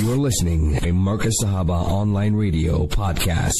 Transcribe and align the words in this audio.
You're 0.00 0.16
listening 0.16 0.74
to 0.80 0.92
Markaz 0.92 1.34
Sahaba 1.40 1.80
Online 1.88 2.34
Radio 2.34 2.86
Podcast. 2.88 3.54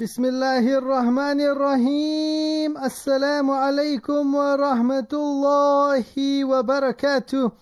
Bismillahir 0.00 0.80
Rahmanir 0.80 1.54
Rahim. 1.58 2.74
Assalamu 2.76 3.52
alaikum 3.52 4.32
wa 4.32 4.56
rahmatullahi 4.56 6.46
wa 6.48 6.62
barakatuh. 6.62 7.52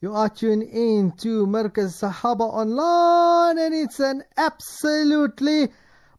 You 0.00 0.14
are 0.14 0.30
tuned 0.30 0.62
in 0.62 1.12
to 1.18 1.46
Markaz 1.46 2.00
Sahaba 2.00 2.48
Online, 2.48 3.58
and 3.58 3.74
it's 3.74 4.00
an 4.00 4.24
absolutely 4.38 5.68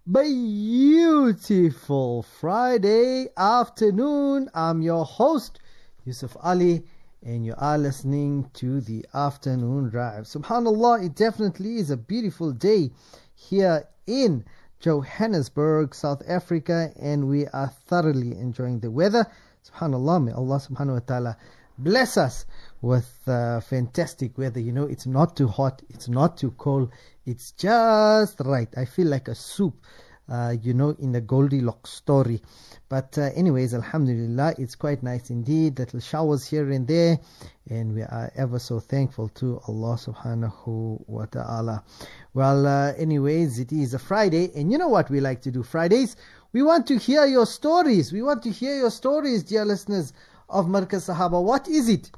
beautiful 0.10 2.22
Friday 2.22 3.30
afternoon. 3.36 4.50
I'm 4.54 4.84
your 4.84 5.06
host, 5.06 5.58
Yusuf 6.06 6.38
Ali 6.44 6.84
and 7.26 7.44
you 7.44 7.56
are 7.58 7.78
listening 7.78 8.48
to 8.54 8.80
the 8.82 9.04
afternoon 9.16 9.90
drive. 9.90 10.26
Subhanallah, 10.26 11.04
it 11.04 11.16
definitely 11.16 11.78
is 11.78 11.90
a 11.90 11.98
beautiful 11.98 12.52
day 12.52 12.92
here 13.34 13.88
in 14.06 14.46
Johannesburg, 14.80 15.96
South 15.96 16.22
Africa, 16.28 16.92
and 17.02 17.28
we 17.28 17.48
are 17.48 17.74
thoroughly 17.88 18.38
enjoying 18.38 18.80
the 18.80 18.92
weather. 18.92 19.26
Subhanallah, 19.68 20.24
may 20.24 20.32
Allah 20.34 20.60
subhanahu 20.60 20.94
wa 20.94 21.00
ta'ala 21.00 21.38
bless 21.80 22.16
us 22.16 22.46
with 22.84 23.10
uh, 23.26 23.60
fantastic 23.60 24.38
weather. 24.38 24.60
You 24.60 24.72
know, 24.72 24.84
it's 24.84 25.08
not 25.08 25.36
too 25.36 25.48
hot, 25.48 25.82
it's 25.90 26.08
not 26.08 26.38
too 26.38 26.52
cold, 26.52 26.92
it's 27.26 27.54
just 27.54 28.40
right. 28.42 28.70
I 28.78 28.86
feel 28.86 29.08
like 29.08 29.30
a 29.30 29.36
soup, 29.36 29.84
uh, 30.30 30.56
you 30.62 30.74
know, 30.74 30.96
in 31.00 31.12
the 31.12 31.22
Goldilocks 31.22 31.92
story. 31.92 32.42
But, 32.90 33.18
uh, 33.18 33.30
anyways, 33.36 33.74
Alhamdulillah, 33.74 34.56
it's 34.58 34.76
quite 34.76 35.04
nice 35.04 35.30
indeed. 35.30 35.80
Little 35.80 36.00
showers 36.00 36.46
here 36.46 36.70
and 36.72 36.88
there, 36.88 37.20
and 37.70 37.94
we 37.94 38.02
are 38.02 38.32
ever 38.36 38.60
so 38.60 38.80
thankful 38.80 39.30
to 39.30 39.60
Allah 39.68 39.98
subhanahu 39.98 41.08
wa 41.08 41.26
ta'ala. 41.26 41.84
Well, 42.34 42.68
uh, 42.68 42.94
anyways, 42.94 43.60
it 43.60 43.72
is 43.72 43.94
a 43.94 44.00
Friday, 44.00 44.52
and 44.56 44.72
you 44.72 44.78
know 44.78 44.90
what 44.90 45.10
we 45.10 45.20
like 45.20 45.42
to 45.42 45.52
do 45.52 45.64
Fridays? 45.64 46.16
We 46.54 46.62
want 46.64 46.88
to 46.88 46.98
hear 46.98 47.26
your 47.26 47.46
stories. 47.46 48.14
We 48.14 48.22
want 48.22 48.44
to 48.44 48.52
hear 48.52 48.78
your 48.78 48.92
stories, 48.92 49.44
dear 49.44 49.66
listeners 49.66 50.14
of 50.50 50.68
Markaz 50.68 51.10
Sahaba. 51.10 51.44
What 51.44 51.68
is 51.68 51.90
it? 51.90 52.12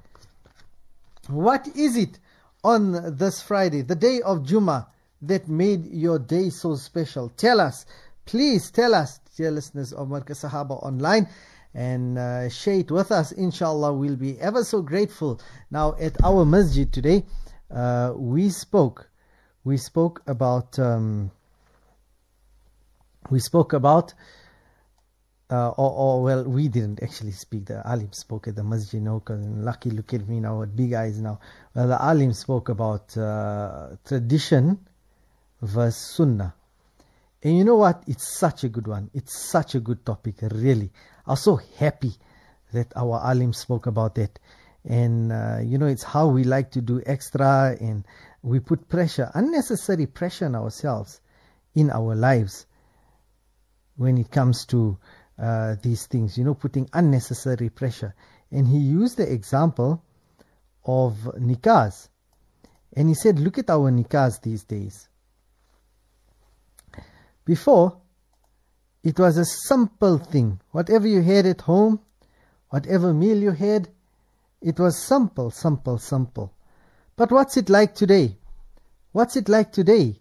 What 1.27 1.67
is 1.75 1.97
it 1.97 2.19
on 2.63 3.15
this 3.17 3.41
Friday, 3.41 3.81
the 3.81 3.95
day 3.95 4.21
of 4.21 4.39
Jummah, 4.39 4.87
that 5.21 5.47
made 5.47 5.85
your 5.85 6.19
day 6.19 6.49
so 6.49 6.75
special? 6.75 7.29
Tell 7.29 7.59
us. 7.59 7.85
Please 8.25 8.71
tell 8.71 8.93
us, 8.93 9.19
dear 9.35 9.51
listeners 9.51 9.93
of 9.93 10.07
Markaz 10.07 10.43
Sahaba 10.45 10.83
online, 10.83 11.27
and 11.73 12.17
uh, 12.17 12.49
share 12.49 12.79
it 12.79 12.91
with 12.91 13.11
us. 13.11 13.31
Inshallah, 13.31 13.93
we'll 13.93 14.15
be 14.15 14.39
ever 14.39 14.63
so 14.63 14.81
grateful. 14.81 15.39
Now, 15.71 15.95
at 15.99 16.23
our 16.23 16.45
masjid 16.45 16.91
today, 16.91 17.25
uh, 17.71 18.13
we 18.15 18.49
spoke. 18.49 19.09
We 19.63 19.77
spoke 19.77 20.21
about. 20.27 20.77
Um, 20.79 21.31
we 23.29 23.39
spoke 23.39 23.73
about 23.73 24.13
uh, 25.49 25.69
or, 25.69 25.91
or, 25.91 26.23
well, 26.23 26.43
we 26.43 26.67
didn't 26.67 27.01
actually 27.01 27.31
speak. 27.31 27.67
The 27.67 27.81
alim 27.85 28.11
spoke 28.11 28.47
at 28.47 28.55
the 28.55 28.63
masjid. 28.63 29.01
No, 29.01 29.23
lucky, 29.29 29.91
look 29.91 30.13
at 30.13 30.27
me 30.27 30.39
now 30.39 30.59
with 30.59 30.75
big 30.75 30.93
eyes 30.93 31.19
now. 31.19 31.39
Well, 31.73 31.87
the 31.87 32.03
alim 32.03 32.33
spoke 32.33 32.69
about 32.69 33.17
uh, 33.17 33.95
tradition 34.05 34.79
versus 35.61 36.15
sunnah. 36.15 36.53
And 37.43 37.57
you 37.57 37.63
know 37.63 37.75
what? 37.75 38.03
It's 38.07 38.37
such 38.37 38.63
a 38.63 38.69
good 38.69 38.87
one. 38.87 39.09
It's 39.13 39.37
such 39.37 39.75
a 39.75 39.79
good 39.79 40.05
topic, 40.05 40.35
really. 40.41 40.91
I'm 41.25 41.35
so 41.35 41.59
happy 41.77 42.13
that 42.73 42.91
our 42.95 43.21
alim 43.23 43.53
spoke 43.53 43.85
about 43.85 44.15
that. 44.15 44.39
And, 44.83 45.31
uh, 45.31 45.59
you 45.63 45.77
know, 45.77 45.85
it's 45.85 46.03
how 46.03 46.27
we 46.27 46.43
like 46.43 46.71
to 46.71 46.81
do 46.81 47.01
extra 47.05 47.75
and 47.79 48.05
we 48.41 48.59
put 48.59 48.87
pressure, 48.87 49.29
unnecessary 49.33 50.05
pressure 50.05 50.45
on 50.45 50.55
ourselves 50.55 51.21
in 51.75 51.91
our 51.91 52.15
lives 52.15 52.65
when 53.97 54.17
it 54.17 54.31
comes 54.31 54.65
to 54.67 54.97
uh, 55.37 55.75
these 55.81 56.07
things, 56.07 56.37
you 56.37 56.43
know, 56.43 56.53
putting 56.53 56.89
unnecessary 56.93 57.69
pressure. 57.69 58.15
And 58.51 58.67
he 58.67 58.77
used 58.77 59.17
the 59.17 59.31
example 59.31 60.03
of 60.85 61.13
nikahs. 61.37 62.09
And 62.95 63.09
he 63.09 63.15
said, 63.15 63.39
look 63.39 63.57
at 63.57 63.69
our 63.69 63.91
nikahs 63.91 64.41
these 64.41 64.63
days. 64.63 65.09
Before, 67.47 68.01
it 69.03 69.17
was 69.17 69.37
a 69.37 69.45
simple 69.45 70.17
thing. 70.17 70.59
Whatever 70.71 71.07
you 71.07 71.21
had 71.21 71.45
at 71.45 71.61
home, 71.61 72.01
whatever 72.69 73.13
meal 73.13 73.37
you 73.37 73.51
had, 73.51 73.87
it 74.61 74.77
was 74.77 75.01
simple, 75.01 75.49
simple, 75.49 75.97
simple. 75.97 76.51
But 77.15 77.31
what's 77.31 77.55
it 77.55 77.69
like 77.69 77.95
today? 77.95 78.35
What's 79.13 79.37
it 79.37 79.47
like 79.47 79.71
today? 79.71 80.19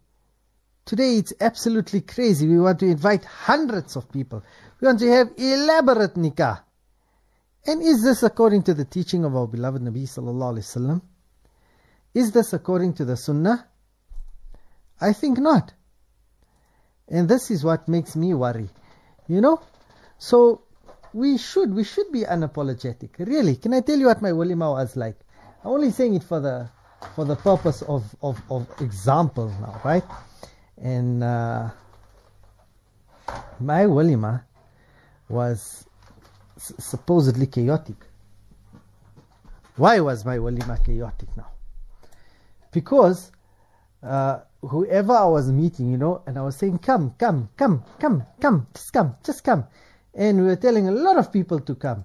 Today 0.85 1.17
it's 1.17 1.33
absolutely 1.41 2.03
crazy. 2.03 2.47
We 2.47 2.61
want 2.61 2.79
to 2.79 2.87
invite 2.87 3.25
hundreds 3.25 3.97
of 3.97 4.09
people. 4.13 4.45
We 4.81 4.87
want 4.87 5.01
to 5.01 5.11
have 5.11 5.33
elaborate 5.37 6.15
nikah. 6.15 6.61
And 7.67 7.83
is 7.83 8.05
this 8.05 8.23
according 8.23 8.63
to 8.65 8.75
the 8.75 8.85
teaching 8.85 9.25
of 9.25 9.35
our 9.35 9.49
beloved 9.49 9.83
Nabi 9.83 10.05
sallallahu 10.05 10.55
alaihi 10.55 10.77
wasallam? 10.77 11.03
Is 12.15 12.31
this 12.31 12.53
according 12.53 12.95
to 12.95 13.05
the 13.05 13.17
sunnah? 13.17 13.67
I 15.01 15.13
think 15.13 15.39
not. 15.39 15.73
And 17.09 17.29
this 17.29 17.51
is 17.51 17.65
what 17.65 17.89
makes 17.89 18.17
me 18.17 18.35
worry. 18.35 18.69
You 19.29 19.41
know? 19.41 19.61
So 20.19 20.63
we 21.13 21.39
should 21.39 21.75
we 21.75 21.85
should 21.85 22.11
be 22.13 22.23
unapologetic. 22.23 23.19
Really. 23.19 23.57
Can 23.57 23.75
I 23.75 23.81
tell 23.81 23.99
you 23.99 24.07
what 24.07 24.23
my 24.23 24.31
walima 24.31 24.73
was 24.73 24.97
like? 24.97 25.17
I'm 25.65 25.71
only 25.71 25.91
saying 25.91 26.15
it 26.15 26.25
for 26.25 26.41
the 26.41 26.69
for 27.15 27.25
the 27.25 27.37
purpose 27.37 27.83
of, 27.83 28.15
of, 28.23 28.41
of 28.51 28.67
example 28.81 29.49
now, 29.61 29.81
right? 29.85 30.05
And 30.77 31.23
uh, 31.23 31.71
my 33.61 33.85
walima 33.85 34.45
was 35.29 35.87
supposedly 36.57 37.47
chaotic. 37.47 37.97
Why 39.77 40.01
was 40.01 40.25
my 40.25 40.39
walima 40.39 40.83
chaotic 40.85 41.29
now? 41.37 41.51
Because 42.73 43.31
uh, 44.03 44.41
whoever 44.63 45.13
I 45.13 45.27
was 45.27 45.51
meeting, 45.51 45.91
you 45.91 45.99
know, 45.99 46.23
and 46.27 46.39
I 46.39 46.43
was 46.43 46.57
saying, 46.57 46.79
come, 46.79 47.15
come, 47.19 47.49
come, 47.57 47.85
come, 47.99 48.25
come, 48.41 48.67
just 48.75 48.93
come, 48.93 49.17
just 49.25 49.45
come. 49.45 49.65
And 50.15 50.41
we 50.41 50.47
were 50.47 50.57
telling 50.57 50.89
a 50.89 50.93
lot 50.93 51.19
of 51.19 51.33
people 51.33 51.61
to 51.61 51.75
come. 51.75 52.05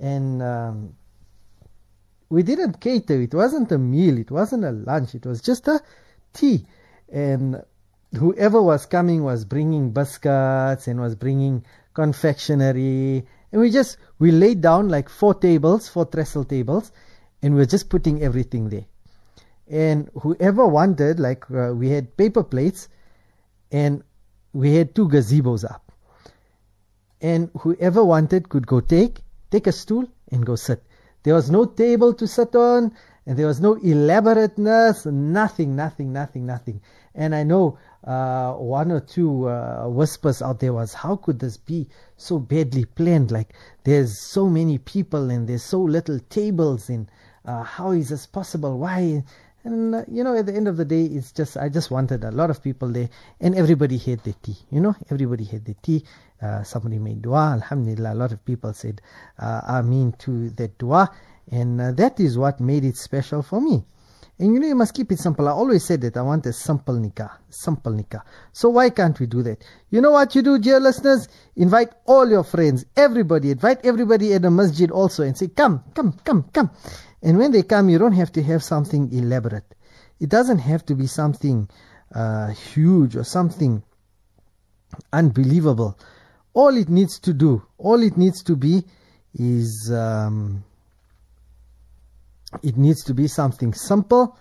And 0.00 0.42
um, 0.42 0.94
we 2.30 2.42
didn't 2.42 2.80
cater. 2.80 3.20
It 3.20 3.34
wasn't 3.34 3.70
a 3.72 3.78
meal. 3.78 4.18
It 4.18 4.30
wasn't 4.30 4.64
a 4.64 4.72
lunch. 4.72 5.14
It 5.14 5.26
was 5.26 5.40
just 5.40 5.68
a 5.68 5.80
tea. 6.32 6.66
And 7.12 7.62
whoever 8.16 8.62
was 8.62 8.86
coming 8.86 9.22
was 9.22 9.44
bringing 9.44 9.90
biscuits 9.90 10.88
and 10.88 11.00
was 11.00 11.14
bringing 11.14 11.64
confectionery. 11.92 13.26
And 13.52 13.60
we 13.60 13.70
just, 13.70 13.98
we 14.18 14.32
laid 14.32 14.60
down 14.62 14.88
like 14.88 15.08
four 15.08 15.34
tables, 15.34 15.88
four 15.88 16.06
trestle 16.06 16.44
tables, 16.44 16.90
and 17.42 17.54
we 17.54 17.60
are 17.60 17.66
just 17.66 17.88
putting 17.88 18.22
everything 18.22 18.68
there. 18.68 18.86
And 19.68 20.10
whoever 20.20 20.66
wanted, 20.66 21.18
like 21.18 21.50
uh, 21.50 21.72
we 21.74 21.90
had 21.90 22.16
paper 22.16 22.42
plates, 22.42 22.88
and 23.72 24.02
we 24.52 24.74
had 24.74 24.94
two 24.94 25.08
gazebos 25.08 25.64
up. 25.64 25.90
And 27.20 27.50
whoever 27.60 28.04
wanted 28.04 28.48
could 28.48 28.66
go 28.66 28.80
take, 28.80 29.22
take 29.50 29.66
a 29.66 29.72
stool 29.72 30.06
and 30.30 30.44
go 30.44 30.56
sit. 30.56 30.82
There 31.22 31.34
was 31.34 31.50
no 31.50 31.64
table 31.64 32.12
to 32.14 32.26
sit 32.26 32.54
on, 32.54 32.92
and 33.26 33.38
there 33.38 33.46
was 33.46 33.60
no 33.60 33.74
elaborateness, 33.76 35.06
nothing, 35.06 35.74
nothing, 35.74 36.12
nothing, 36.12 36.44
nothing. 36.44 36.82
And 37.14 37.34
I 37.34 37.42
know 37.42 37.78
uh, 38.04 38.52
one 38.52 38.92
or 38.92 39.00
two 39.00 39.48
uh, 39.48 39.88
whispers 39.88 40.42
out 40.42 40.60
there 40.60 40.74
was, 40.74 40.92
how 40.92 41.16
could 41.16 41.38
this 41.38 41.56
be 41.56 41.88
so 42.18 42.38
badly 42.38 42.84
planned? 42.84 43.30
Like 43.30 43.54
there's 43.84 44.20
so 44.20 44.50
many 44.50 44.76
people 44.76 45.30
and 45.30 45.48
there's 45.48 45.62
so 45.62 45.80
little 45.80 46.20
tables, 46.28 46.90
and 46.90 47.08
uh, 47.46 47.62
how 47.62 47.92
is 47.92 48.10
this 48.10 48.26
possible? 48.26 48.78
Why? 48.78 49.24
And 49.64 49.94
uh, 49.94 50.04
you 50.10 50.22
know, 50.22 50.36
at 50.36 50.46
the 50.46 50.54
end 50.54 50.68
of 50.68 50.76
the 50.76 50.84
day, 50.84 51.04
it's 51.04 51.32
just 51.32 51.56
I 51.56 51.68
just 51.70 51.90
wanted 51.90 52.22
a 52.22 52.30
lot 52.30 52.50
of 52.50 52.62
people 52.62 52.88
there, 52.88 53.08
and 53.40 53.54
everybody 53.54 53.96
had 53.96 54.20
their 54.20 54.34
tea. 54.42 54.56
You 54.70 54.80
know, 54.80 54.94
everybody 55.10 55.44
had 55.44 55.64
their 55.64 55.76
tea. 55.82 56.04
Uh, 56.40 56.62
somebody 56.62 56.98
made 56.98 57.22
dua. 57.22 57.52
Alhamdulillah, 57.54 58.12
a 58.12 58.14
lot 58.14 58.32
of 58.32 58.44
people 58.44 58.74
said 58.74 59.00
uh, 59.38 59.62
Ameen 59.66 60.12
to 60.18 60.50
that 60.50 60.76
dua, 60.78 61.10
and 61.50 61.80
that 61.80 62.20
is 62.20 62.36
what 62.36 62.60
made 62.60 62.84
it 62.84 62.96
special 62.96 63.42
for 63.42 63.60
me. 63.60 63.84
And 64.38 64.52
you 64.52 64.58
know, 64.58 64.66
you 64.66 64.74
must 64.74 64.94
keep 64.94 65.12
it 65.12 65.20
simple. 65.20 65.46
I 65.46 65.52
always 65.52 65.84
said 65.84 66.00
that 66.00 66.16
I 66.16 66.22
want 66.22 66.44
a 66.46 66.52
simple 66.52 66.94
nikah. 66.94 67.30
Simple 67.50 67.92
nikah. 67.92 68.22
So 68.52 68.68
why 68.68 68.90
can't 68.90 69.18
we 69.20 69.26
do 69.26 69.42
that? 69.44 69.64
You 69.90 70.00
know 70.00 70.10
what 70.10 70.34
you 70.34 70.42
do, 70.42 70.58
dear 70.58 70.80
listeners? 70.80 71.28
Invite 71.54 71.90
all 72.06 72.28
your 72.28 72.42
friends, 72.42 72.84
everybody. 72.96 73.52
Invite 73.52 73.86
everybody 73.86 74.34
at 74.34 74.42
the 74.42 74.50
masjid 74.50 74.90
also 74.90 75.22
and 75.22 75.38
say, 75.38 75.48
come, 75.48 75.84
come, 75.94 76.14
come, 76.24 76.42
come. 76.52 76.70
And 77.22 77.38
when 77.38 77.52
they 77.52 77.62
come, 77.62 77.88
you 77.88 77.98
don't 77.98 78.12
have 78.12 78.32
to 78.32 78.42
have 78.42 78.64
something 78.64 79.12
elaborate. 79.12 79.74
It 80.18 80.30
doesn't 80.30 80.58
have 80.58 80.84
to 80.86 80.96
be 80.96 81.06
something 81.06 81.68
uh, 82.12 82.48
huge 82.48 83.14
or 83.16 83.24
something 83.24 83.84
unbelievable. 85.12 85.98
All 86.54 86.76
it 86.76 86.88
needs 86.88 87.18
to 87.20 87.32
do, 87.32 87.62
all 87.78 88.02
it 88.02 88.16
needs 88.16 88.42
to 88.44 88.56
be 88.56 88.84
is 89.34 89.92
um, 89.92 90.64
it 92.62 92.76
needs 92.76 93.04
to 93.04 93.14
be 93.14 93.26
something 93.26 93.72
simple 93.72 94.36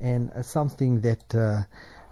and 0.00 0.30
uh, 0.30 0.42
something 0.42 1.00
that 1.00 1.34
uh, 1.34 1.62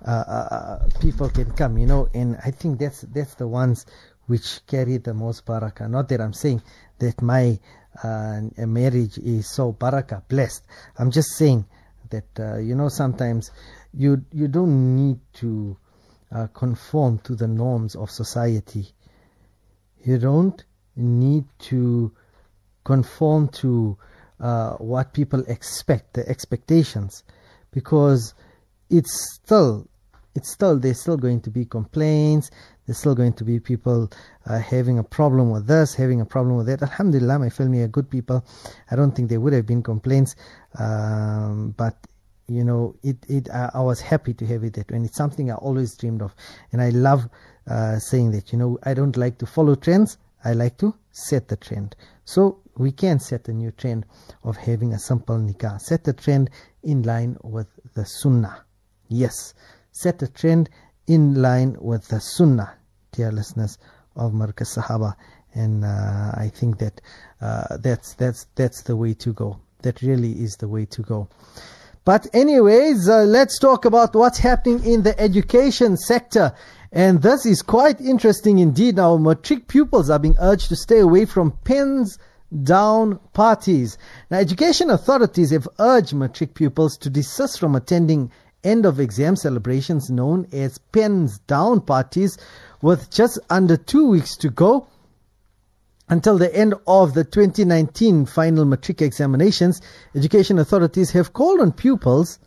uh, 0.06 0.11
uh, 0.11 0.88
people 1.00 1.29
can 1.31 1.50
come, 1.53 1.79
you 1.79 1.87
know. 1.87 2.08
And 2.14 2.37
I 2.44 2.50
think 2.50 2.79
that's 2.79 3.03
that's 3.03 3.35
the 3.35 3.49
ones 3.49 3.87
which 4.26 4.61
carry 4.67 4.99
the 4.99 5.14
most 5.14 5.47
barakah. 5.47 5.88
Not 5.88 6.08
that 6.08 6.20
I'm 6.20 6.32
saying 6.32 6.62
that 6.99 7.23
my 7.23 7.58
uh, 8.03 8.43
marriage 8.58 9.19
is 9.19 9.50
so 9.50 9.73
barakah 9.73 10.23
blessed. 10.29 10.64
I'm 10.99 11.11
just 11.11 11.37
saying 11.37 11.64
that 12.11 12.38
uh, 12.38 12.59
you 12.59 12.75
know 12.75 12.88
sometimes 12.88 13.50
you 13.94 14.25
you 14.32 14.49
don't 14.49 14.97
need 14.97 15.20
to 15.35 15.76
uh, 16.32 16.47
conform 16.49 17.19
to 17.20 17.35
the 17.35 17.49
norms 17.49 17.94
of 17.94 18.11
society. 18.11 18.88
You 20.05 20.19
don't 20.19 20.62
need 20.94 21.44
to 21.59 22.12
conform 22.85 23.49
to 23.49 23.99
uh, 24.41 24.73
what 24.75 25.12
people 25.12 25.43
expect, 25.49 26.15
the 26.15 26.29
expectations, 26.29 27.25
because 27.73 28.35
it's 28.91 29.35
still 29.35 29.88
it's 30.35 30.53
still 30.53 30.79
there's 30.79 31.00
still 31.00 31.17
going 31.17 31.41
to 31.41 31.50
be 31.50 31.65
complaints 31.65 32.50
there's 32.87 32.99
still 32.99 33.15
going 33.15 33.33
to 33.33 33.43
be 33.43 33.59
people 33.59 34.11
uh, 34.47 34.59
having 34.59 34.99
a 34.99 35.03
problem 35.03 35.50
with 35.50 35.67
this 35.67 35.94
having 35.94 36.21
a 36.21 36.25
problem 36.25 36.56
with 36.56 36.67
that. 36.67 36.83
Alhamdulillah 36.83 37.38
my 37.38 37.49
family 37.49 37.81
are 37.83 37.88
good 37.88 38.09
people. 38.11 38.44
I 38.91 38.97
don't 38.97 39.12
think 39.12 39.29
there 39.29 39.41
would 39.41 39.53
have 39.53 39.67
been 39.67 39.83
complaints 39.83 40.37
um, 40.79 41.75
but 41.77 41.97
you 42.49 42.62
know 42.62 42.94
it 43.03 43.17
it 43.29 43.50
I, 43.50 43.71
I, 43.75 43.81
was 43.81 44.00
happy 44.00 44.33
to 44.35 44.47
have 44.47 44.62
it 44.62 44.75
that 44.75 44.91
and 44.93 45.05
it's 45.05 45.17
something 45.17 45.50
i 45.50 45.55
always 45.55 45.97
dreamed 45.97 46.23
of. 46.23 46.35
And 46.73 46.81
i 46.81 46.91
love 46.91 47.29
uh, 47.69 47.99
saying 47.99 48.31
that 48.33 48.53
you 48.53 48.59
know 48.59 48.79
i 48.85 48.94
don't 48.94 49.17
like 49.17 49.38
to 49.38 49.47
follow 49.47 49.75
trends. 49.75 50.19
I 50.44 50.53
like 50.53 50.79
to 50.79 50.94
set 51.11 51.49
the 51.49 51.56
trend. 51.56 51.97
So 52.25 52.61
we 52.76 52.93
can 52.93 53.19
set 53.19 53.49
a 53.49 53.52
new 53.52 53.70
trend 53.70 54.05
of 54.44 54.56
having 54.56 54.93
a 54.93 54.99
simple 54.99 55.37
nikah 55.37 55.81
set 55.81 56.05
the 56.05 56.12
trend 56.12 56.50
in 56.82 57.02
line 57.02 57.37
with 57.43 57.69
the 57.94 58.05
sunnah 58.05 58.64
yes 59.08 59.55
set 59.96 60.20
a 60.23 60.28
trend 60.28 60.69
in 61.06 61.40
line 61.40 61.76
with 61.81 62.08
the 62.08 62.20
Sunnah, 62.20 62.75
dear 63.12 63.32
listeners 63.32 63.78
of 64.14 64.32
Markaz 64.32 64.76
Sahaba. 64.76 65.14
And 65.55 65.84
uh, 65.84 66.32
I 66.34 66.50
think 66.55 66.78
that 66.78 67.00
uh, 67.40 67.78
that's 67.78 68.14
that's 68.14 68.46
that's 68.56 68.82
the 68.82 68.96
way 68.96 69.14
to 69.14 69.32
go. 69.32 69.58
That 69.82 70.02
really 70.02 70.32
is 70.32 70.56
the 70.56 70.69
way 70.69 70.84
to 70.87 71.02
go. 71.02 71.28
But 72.05 72.26
anyways, 72.34 73.08
uh, 73.08 73.23
let's 73.23 73.58
talk 73.58 73.84
about 73.84 74.14
what's 74.14 74.38
happening 74.38 74.84
in 74.84 75.02
the 75.02 75.19
education 75.19 75.96
sector. 75.96 76.55
And 76.93 77.23
this 77.23 77.46
is 77.46 77.62
quite 77.62 78.00
interesting 78.00 78.58
indeed. 78.58 78.96
Now, 78.96 79.17
matric 79.17 79.67
pupils 79.67 80.11
are 80.11 80.19
being 80.19 80.37
urged 80.38 80.69
to 80.69 80.76
stay 80.76 81.00
away 81.00 81.25
from 81.25 81.52
pens 81.64 82.19
down 82.62 83.19
parties. 83.32 83.98
Now, 84.31 84.38
education 84.38 84.90
authorities 84.90 85.50
have 85.50 85.69
urged 85.78 86.14
matric 86.14 86.54
pupils 86.54 86.96
to 86.98 87.10
desist 87.10 87.58
from 87.58 87.75
attending 87.75 88.31
end 88.62 88.87
of 88.87 89.00
exam 89.00 89.37
celebrations 89.37 90.10
known 90.10 90.46
as 90.52 90.78
pens 90.78 91.38
down 91.40 91.81
parties 91.81 92.38
with 92.82 93.10
just 93.10 93.38
under 93.48 93.76
two 93.76 94.08
weeks 94.08 94.37
to 94.38 94.50
go 94.50 94.87
until 96.08 96.38
the 96.38 96.54
end 96.54 96.75
of 96.87 97.14
the 97.14 97.25
2019 97.25 98.26
final 98.26 98.64
matric 98.64 99.02
examinations, 99.02 99.81
education 100.14 100.58
authorities 100.58 101.10
have 101.10 101.32
called 101.32 101.60
on 101.60 101.72
pupils 101.72 102.38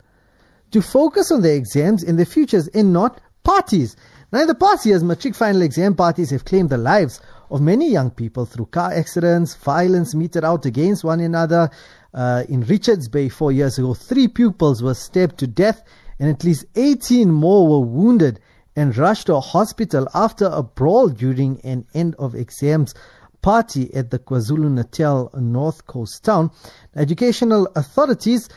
to 0.70 0.80
focus 0.80 1.30
on 1.30 1.42
their 1.42 1.56
exams 1.56 2.02
and 2.02 2.18
their 2.18 2.26
futures 2.26 2.68
and 2.68 2.92
not 2.92 3.20
parties. 3.42 3.96
Now, 4.32 4.42
in 4.42 4.46
the 4.46 4.54
past 4.54 4.86
years, 4.86 5.02
matric 5.02 5.34
final 5.34 5.62
exam 5.62 5.94
parties 5.94 6.30
have 6.30 6.44
claimed 6.44 6.70
the 6.70 6.78
lives 6.78 7.20
of 7.50 7.60
many 7.60 7.90
young 7.90 8.10
people 8.10 8.46
through 8.46 8.66
car 8.66 8.92
accidents, 8.92 9.54
violence 9.56 10.14
meted 10.14 10.44
out 10.44 10.66
against 10.66 11.04
one 11.04 11.20
another. 11.20 11.70
Uh, 12.14 12.44
in 12.48 12.62
Richards 12.62 13.08
Bay 13.08 13.28
four 13.28 13.52
years 13.52 13.78
ago, 13.78 13.94
three 13.94 14.28
pupils 14.28 14.82
were 14.82 14.94
stabbed 14.94 15.38
to 15.38 15.46
death 15.46 15.82
and 16.18 16.28
at 16.28 16.44
least 16.44 16.64
18 16.76 17.30
more 17.30 17.66
were 17.66 17.86
wounded 17.86 18.40
and 18.76 18.96
rushed 18.96 19.26
to 19.26 19.34
a 19.34 19.40
hospital 19.40 20.06
after 20.14 20.46
a 20.46 20.62
brawl 20.62 21.08
during 21.08 21.60
an 21.62 21.86
end 21.94 22.14
of 22.18 22.34
exams 22.34 22.94
party 23.42 23.92
at 23.94 24.10
the 24.10 24.18
KwaZulu-Natal 24.18 25.30
North 25.40 25.86
Coast 25.86 26.24
town. 26.24 26.50
Educational 26.94 27.68
authorities 27.74 28.48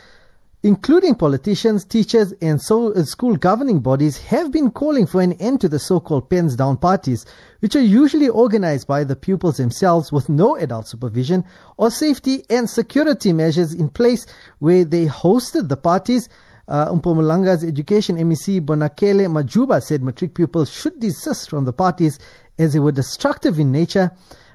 including 0.64 1.14
politicians, 1.14 1.84
teachers, 1.84 2.32
and 2.40 2.60
so, 2.60 2.90
uh, 2.94 3.04
school 3.04 3.36
governing 3.36 3.80
bodies, 3.80 4.16
have 4.16 4.50
been 4.50 4.70
calling 4.70 5.06
for 5.06 5.20
an 5.20 5.34
end 5.34 5.60
to 5.60 5.68
the 5.68 5.78
so-called 5.78 6.30
pens 6.30 6.56
down 6.56 6.78
parties, 6.78 7.26
which 7.60 7.76
are 7.76 7.82
usually 7.82 8.30
organized 8.30 8.86
by 8.86 9.04
the 9.04 9.14
pupils 9.14 9.58
themselves 9.58 10.10
with 10.10 10.30
no 10.30 10.56
adult 10.56 10.88
supervision 10.88 11.44
or 11.76 11.90
safety 11.90 12.44
and 12.48 12.68
security 12.70 13.30
measures 13.30 13.74
in 13.74 13.90
place 13.90 14.24
where 14.58 14.86
they 14.86 15.04
hosted 15.04 15.68
the 15.68 15.76
parties. 15.76 16.30
Uh, 16.66 16.90
education 17.62 18.16
MEC 18.16 18.64
Bonakele 18.64 19.26
Majuba 19.30 19.82
said 19.82 20.02
matric 20.02 20.34
pupils 20.34 20.70
should 20.70 20.98
desist 20.98 21.50
from 21.50 21.66
the 21.66 21.74
parties 21.74 22.18
as 22.58 22.72
they 22.72 22.78
were 22.78 22.90
destructive 22.90 23.58
in 23.58 23.70
nature 23.70 24.10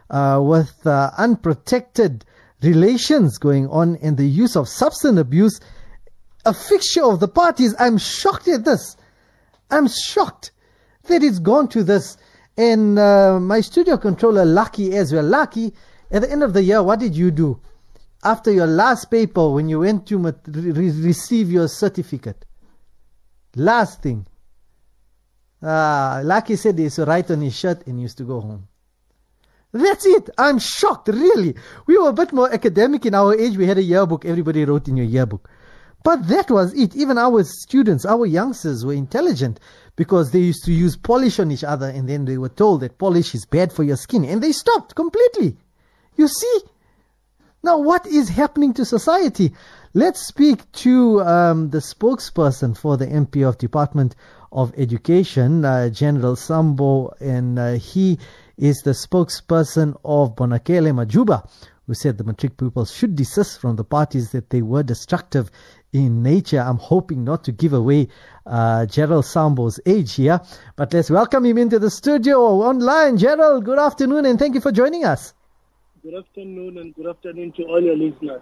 uh, 0.09 0.39
with 0.41 0.87
uh, 0.87 1.11
unprotected 1.19 2.25
relations 2.63 3.37
going 3.37 3.67
on 3.67 3.95
and 3.97 4.17
the 4.17 4.25
use 4.25 4.55
of 4.55 4.67
substance 4.67 5.19
abuse. 5.19 5.59
A 6.45 6.53
fixture 6.53 7.03
of 7.03 7.19
the 7.19 7.27
parties. 7.27 7.75
I'm 7.79 7.97
shocked 7.97 8.47
at 8.47 8.65
this. 8.65 8.95
I'm 9.69 9.87
shocked 9.87 10.51
that 11.07 11.23
it's 11.23 11.39
gone 11.39 11.67
to 11.69 11.83
this. 11.83 12.17
And 12.57 12.97
uh, 12.97 13.39
my 13.39 13.61
studio 13.61 13.97
controller, 13.97 14.45
Lucky 14.45 14.95
as 14.95 15.13
well. 15.13 15.23
Lucky, 15.23 15.73
at 16.11 16.21
the 16.21 16.31
end 16.31 16.43
of 16.43 16.53
the 16.53 16.63
year, 16.63 16.81
what 16.81 16.99
did 16.99 17.15
you 17.15 17.31
do? 17.31 17.61
after 18.23 18.51
your 18.51 18.67
last 18.67 19.09
paper 19.09 19.49
when 19.49 19.69
you 19.69 19.79
went 19.79 20.07
to 20.07 20.17
re- 20.17 20.91
receive 20.91 21.51
your 21.51 21.67
certificate. 21.67 22.45
Last 23.55 24.01
thing. 24.01 24.25
Uh, 25.61 26.41
he 26.41 26.55
said, 26.55 26.77
he 26.77 26.83
used 26.83 26.97
to 26.97 27.05
write 27.05 27.31
on 27.31 27.41
his 27.41 27.57
shirt 27.57 27.85
and 27.87 27.99
used 28.01 28.17
to 28.17 28.23
go 28.23 28.39
home. 28.41 28.67
That's 29.71 30.05
it. 30.05 30.29
I'm 30.37 30.57
shocked, 30.57 31.09
really. 31.09 31.55
We 31.85 31.97
were 31.97 32.09
a 32.09 32.13
bit 32.13 32.33
more 32.33 32.51
academic 32.51 33.05
in 33.05 33.13
our 33.13 33.37
age. 33.37 33.55
We 33.57 33.67
had 33.67 33.77
a 33.77 33.83
yearbook. 33.83 34.25
Everybody 34.25 34.65
wrote 34.65 34.87
in 34.87 34.97
your 34.97 35.05
yearbook. 35.05 35.49
But 36.03 36.27
that 36.27 36.49
was 36.49 36.73
it. 36.73 36.95
Even 36.95 37.17
our 37.17 37.43
students, 37.43 38.05
our 38.05 38.25
youngsters 38.25 38.85
were 38.85 38.93
intelligent 38.93 39.59
because 39.95 40.31
they 40.31 40.39
used 40.39 40.63
to 40.65 40.71
use 40.71 40.95
polish 40.95 41.39
on 41.39 41.51
each 41.51 41.63
other 41.63 41.87
and 41.87 42.07
then 42.07 42.25
they 42.25 42.37
were 42.37 42.49
told 42.49 42.81
that 42.81 42.97
polish 42.97 43.35
is 43.35 43.45
bad 43.45 43.73
for 43.73 43.83
your 43.83 43.97
skin 43.97 44.23
and 44.23 44.41
they 44.41 44.53
stopped 44.53 44.95
completely. 44.95 45.57
You 46.15 46.27
see? 46.27 46.59
Now, 47.61 47.79
what 47.79 48.07
is 48.07 48.29
happening 48.29 48.73
to 48.75 48.85
society? 48.85 49.53
Let's 49.93 50.25
speak 50.25 50.71
to 50.83 51.21
um, 51.21 51.69
the 51.71 51.79
spokesperson 51.79 52.77
for 52.77 52.95
the 52.95 53.07
MPF 53.07 53.57
Department 53.57 54.15
of 54.51 54.73
Education, 54.77 55.65
uh, 55.65 55.89
Gerald 55.89 56.39
Sambo, 56.39 57.13
and 57.19 57.59
uh, 57.59 57.73
he 57.73 58.17
is 58.57 58.77
the 58.77 58.91
spokesperson 58.91 59.99
of 60.05 60.35
Bonakele 60.35 60.93
Majuba, 60.93 61.49
who 61.89 61.95
said 61.95 62.19
the 62.19 62.23
matric 62.23 62.55
pupils 62.55 62.93
should 62.93 63.15
desist 63.15 63.59
from 63.59 63.75
the 63.75 63.83
parties 63.83 64.31
that 64.31 64.51
they 64.51 64.61
were 64.61 64.83
destructive 64.83 65.49
in 65.91 66.21
nature. 66.21 66.59
I'm 66.59 66.77
hoping 66.77 67.23
not 67.23 67.45
to 67.45 67.51
give 67.51 67.73
away 67.73 68.09
uh, 68.45 68.85
Gerald 68.85 69.25
Sambo's 69.25 69.79
age 69.87 70.13
here, 70.13 70.39
but 70.75 70.93
let's 70.93 71.09
welcome 71.09 71.45
him 71.45 71.57
into 71.57 71.79
the 71.79 71.89
studio 71.89 72.37
online. 72.41 73.17
Gerald, 73.17 73.65
good 73.65 73.79
afternoon, 73.79 74.25
and 74.25 74.37
thank 74.37 74.53
you 74.53 74.61
for 74.61 74.71
joining 74.71 75.03
us. 75.03 75.33
Good 76.03 76.13
afternoon 76.13 76.77
and 76.77 76.93
good 76.93 77.07
afternoon 77.07 77.53
to 77.53 77.63
all 77.63 77.81
your 77.81 77.97
listeners. 77.97 78.41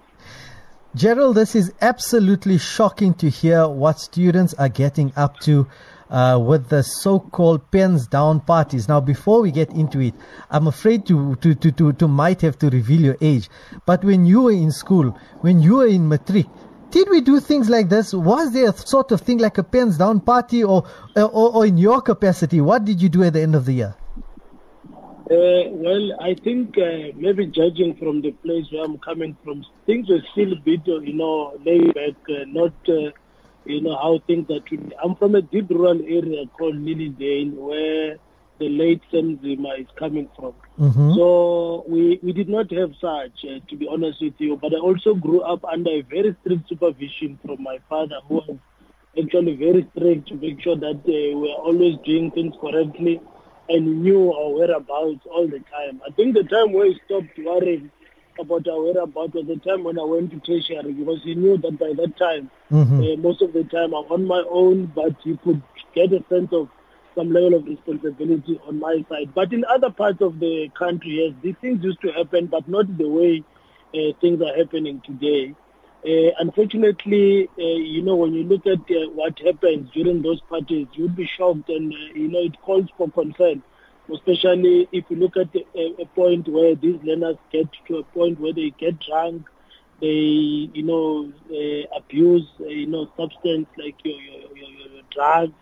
Gerald, 0.94 1.38
this 1.38 1.56
is 1.56 1.72
absolutely 1.80 2.58
shocking 2.58 3.13
to 3.13 3.30
hear 3.30 3.66
what 3.66 3.98
students 3.98 4.56
are 4.56 4.68
getting 4.68 5.13
up 5.16 5.39
to 5.42 5.68
uh, 6.09 6.39
with 6.41 6.69
the 6.69 6.83
so-called 6.83 7.69
pens 7.71 8.07
down 8.07 8.39
parties. 8.39 8.87
Now, 8.87 8.99
before 8.99 9.41
we 9.41 9.51
get 9.51 9.69
into 9.71 9.99
it, 9.99 10.13
I'm 10.49 10.67
afraid 10.67 11.05
to, 11.07 11.35
to, 11.35 11.55
to, 11.55 11.71
to, 11.71 11.93
to 11.93 12.07
might 12.07 12.41
have 12.41 12.57
to 12.59 12.69
reveal 12.69 13.01
your 13.01 13.17
age. 13.21 13.49
But 13.85 14.03
when 14.03 14.25
you 14.25 14.43
were 14.43 14.51
in 14.51 14.71
school, 14.71 15.17
when 15.41 15.61
you 15.61 15.77
were 15.77 15.87
in 15.87 16.07
matric, 16.07 16.45
did 16.89 17.09
we 17.09 17.21
do 17.21 17.39
things 17.39 17.69
like 17.69 17.89
this? 17.89 18.13
Was 18.13 18.53
there 18.53 18.69
a 18.69 18.73
sort 18.73 19.11
of 19.11 19.21
thing 19.21 19.39
like 19.39 19.57
a 19.57 19.63
pens 19.63 19.97
down 19.97 20.21
party 20.21 20.63
or, 20.63 20.87
or, 21.15 21.55
or 21.55 21.65
in 21.65 21.77
your 21.77 22.01
capacity? 22.01 22.61
What 22.61 22.85
did 22.85 23.01
you 23.01 23.09
do 23.09 23.23
at 23.23 23.33
the 23.33 23.41
end 23.41 23.55
of 23.55 23.65
the 23.65 23.73
year? 23.73 23.95
Uh, 25.29 25.67
well, 25.71 26.17
I 26.21 26.35
think 26.35 26.77
uh, 26.77 27.11
maybe 27.17 27.47
judging 27.47 27.97
from 27.97 28.21
the 28.21 28.31
place 28.31 28.63
where 28.71 28.85
I'm 28.85 28.97
coming 28.99 29.35
from, 29.43 29.65
things 29.85 30.07
were 30.07 30.21
still 30.31 30.53
a 30.53 30.55
bit, 30.55 30.87
you 30.87 31.13
know, 31.13 31.59
laid 31.65 31.93
back, 31.93 32.15
uh, 32.29 32.45
not, 32.47 32.71
uh, 32.87 33.11
you 33.67 33.81
know, 33.81 33.95
how 33.95 34.19
things 34.25 34.50
are 34.50 34.59
treated. 34.62 34.93
I'm 35.03 35.15
from 35.15 35.36
a 35.36 35.41
deep 35.41 35.69
rural 35.69 36.01
area 36.01 36.45
called 36.57 36.75
Lilydale, 36.75 37.53
where 37.53 38.17
the 38.59 38.69
late 38.69 39.01
Sam 39.12 39.38
Nzima 39.38 39.79
is 39.79 39.88
coming 39.97 40.29
from. 40.36 40.53
Mm-hmm. 40.79 41.13
So 41.13 41.86
we, 41.88 42.19
we 42.24 42.33
did 42.33 42.50
not 42.50 42.71
have 42.71 42.91
such, 43.00 43.45
uh, 43.45 43.59
to 43.69 43.75
be 43.75 43.88
honest 43.88 44.21
with 44.21 44.33
you. 44.39 44.57
But 44.57 44.74
I 44.74 44.77
also 44.77 45.13
grew 45.13 45.41
up 45.41 45.63
under 45.65 45.91
a 45.91 46.01
very 46.01 46.36
strict 46.41 46.69
supervision 46.69 47.39
from 47.45 47.62
my 47.62 47.79
father, 47.89 48.19
who 48.27 48.36
was 48.36 48.57
actually 49.21 49.55
very 49.55 49.88
strict 49.95 50.27
to 50.29 50.36
make 50.36 50.62
sure 50.62 50.75
that 50.75 51.01
uh, 51.05 51.38
we're 51.38 51.53
always 51.53 51.97
doing 52.05 52.31
things 52.31 52.55
correctly 52.59 53.21
and 53.69 54.01
knew 54.01 54.33
our 54.33 54.50
whereabouts 54.50 55.25
all 55.29 55.47
the 55.47 55.59
time. 55.59 56.01
I 56.07 56.12
think 56.12 56.33
the 56.36 56.43
time 56.43 56.74
where 56.74 56.86
he 56.88 57.00
stopped 57.05 57.38
worrying 57.38 57.91
about 58.39 58.67
our 58.67 58.82
whereabouts 58.82 59.34
was 59.34 59.46
the 59.48 59.58
time 59.58 59.84
when 59.84 60.00
I 60.00 60.03
went 60.03 60.32
to 60.32 60.39
tertiary 60.39 60.94
because 60.94 61.22
he 61.24 61.36
knew 61.36 61.58
that 61.58 61.77
by 61.79 61.94
that 61.94 62.17
time, 62.17 62.50
Mhm. 62.72 63.13
uh, 63.13 63.17
most 63.17 63.41
of 63.41 63.53
the 63.53 63.63
time 63.63 63.94
I'm 63.94 64.06
on 64.12 64.25
my 64.25 64.44
own, 64.50 64.91
but 64.96 65.13
he 65.24 65.38
could 65.38 65.62
get 65.94 66.12
a 66.13 66.24
sense 66.29 66.51
of 66.53 66.70
some 67.15 67.32
level 67.32 67.56
of 67.56 67.65
responsibility 67.65 68.60
on 68.67 68.79
my 68.79 69.03
side. 69.10 69.34
But 69.34 69.51
in 69.51 69.65
other 69.65 69.89
parts 69.89 70.22
of 70.22 70.39
the 70.39 70.70
country, 70.70 71.24
yes, 71.24 71.34
these 71.41 71.56
things 71.62 71.84
used 71.84 72.01
to 72.01 72.12
happen, 72.12 72.46
but 72.48 72.67
not 72.67 72.86
the 72.98 73.08
way 73.10 73.44
uh, 73.96 74.12
things 74.22 74.41
are 74.41 74.56
happening 74.56 75.01
today. 75.06 75.56
Uh, 76.06 76.32
unfortunately, 76.39 77.50
uh, 77.58 77.62
you 77.63 78.03
know, 78.03 78.15
when 78.15 78.34
you 78.34 78.44
look 78.44 78.67
at 78.67 78.79
uh, 78.91 79.10
what 79.10 79.38
happens 79.39 79.89
during 79.91 80.22
those 80.22 80.39
parties, 80.41 80.88
you'd 80.94 81.15
be 81.15 81.25
shocked 81.25 81.70
and, 81.70 81.91
uh, 81.91 81.98
you 82.13 82.27
know, 82.27 82.39
it 82.39 82.60
calls 82.62 82.86
for 82.98 83.10
concern, 83.10 83.63
especially 84.13 84.87
if 84.91 85.05
you 85.09 85.17
look 85.17 85.37
at 85.37 85.53
a, 85.55 86.01
a 86.01 86.05
point 86.15 86.47
where 86.47 86.75
these 86.75 86.99
learners 87.03 87.37
get 87.51 87.67
to 87.87 87.97
a 87.97 88.03
point 88.03 88.39
where 88.39 88.53
they 88.53 88.71
get 88.77 88.99
drunk, 88.99 89.47
they, 89.99 90.69
you 90.73 90.83
know, 90.83 91.31
uh, 91.51 91.97
abuse, 91.97 92.47
uh, 92.61 92.65
you 92.65 92.87
know, 92.87 93.09
substance 93.17 93.67
like 93.77 93.95
your, 94.03 94.19
your, 94.19 94.57
your, 94.57 94.69
your, 94.69 95.01
drugs, 95.09 95.53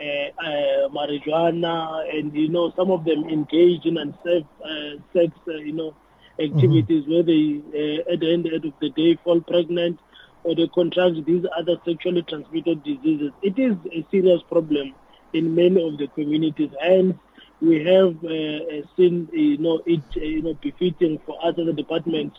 uh, 0.00 0.04
uh, 0.04 0.88
marijuana, 0.88 2.04
and, 2.12 2.34
you 2.34 2.48
know, 2.48 2.72
some 2.76 2.90
of 2.90 3.04
them 3.04 3.24
engage 3.28 3.84
in 3.84 3.96
unsafe 3.96 4.44
uh, 4.64 4.96
sex, 5.12 5.32
uh, 5.48 5.52
you 5.52 5.72
know, 5.72 5.94
activities 6.40 7.04
where 7.06 7.22
they, 7.22 7.62
uh, 7.72 8.12
at 8.12 8.20
the 8.20 8.32
end, 8.32 8.46
end 8.46 8.64
of 8.64 8.72
the 8.80 8.90
day, 8.90 9.16
fall 9.24 9.40
pregnant 9.40 9.98
or 10.46 10.54
they 10.54 10.68
contract 10.68 11.24
these 11.26 11.44
other 11.58 11.76
sexually 11.84 12.22
transmitted 12.22 12.82
diseases. 12.84 13.32
It 13.42 13.58
is 13.58 13.74
a 13.92 14.06
serious 14.12 14.40
problem 14.48 14.94
in 15.32 15.54
many 15.54 15.86
of 15.86 15.98
the 15.98 16.06
communities, 16.08 16.70
and 16.80 17.18
we 17.60 17.84
have 17.84 18.16
uh, 18.24 18.86
seen, 18.96 19.28
you 19.32 19.58
know, 19.58 19.80
it, 19.86 20.02
uh, 20.16 20.20
you 20.20 20.42
know, 20.42 20.54
befitting 20.54 21.18
for 21.24 21.38
us 21.44 21.54
as 21.58 21.66
a 21.66 21.72
department 21.72 22.32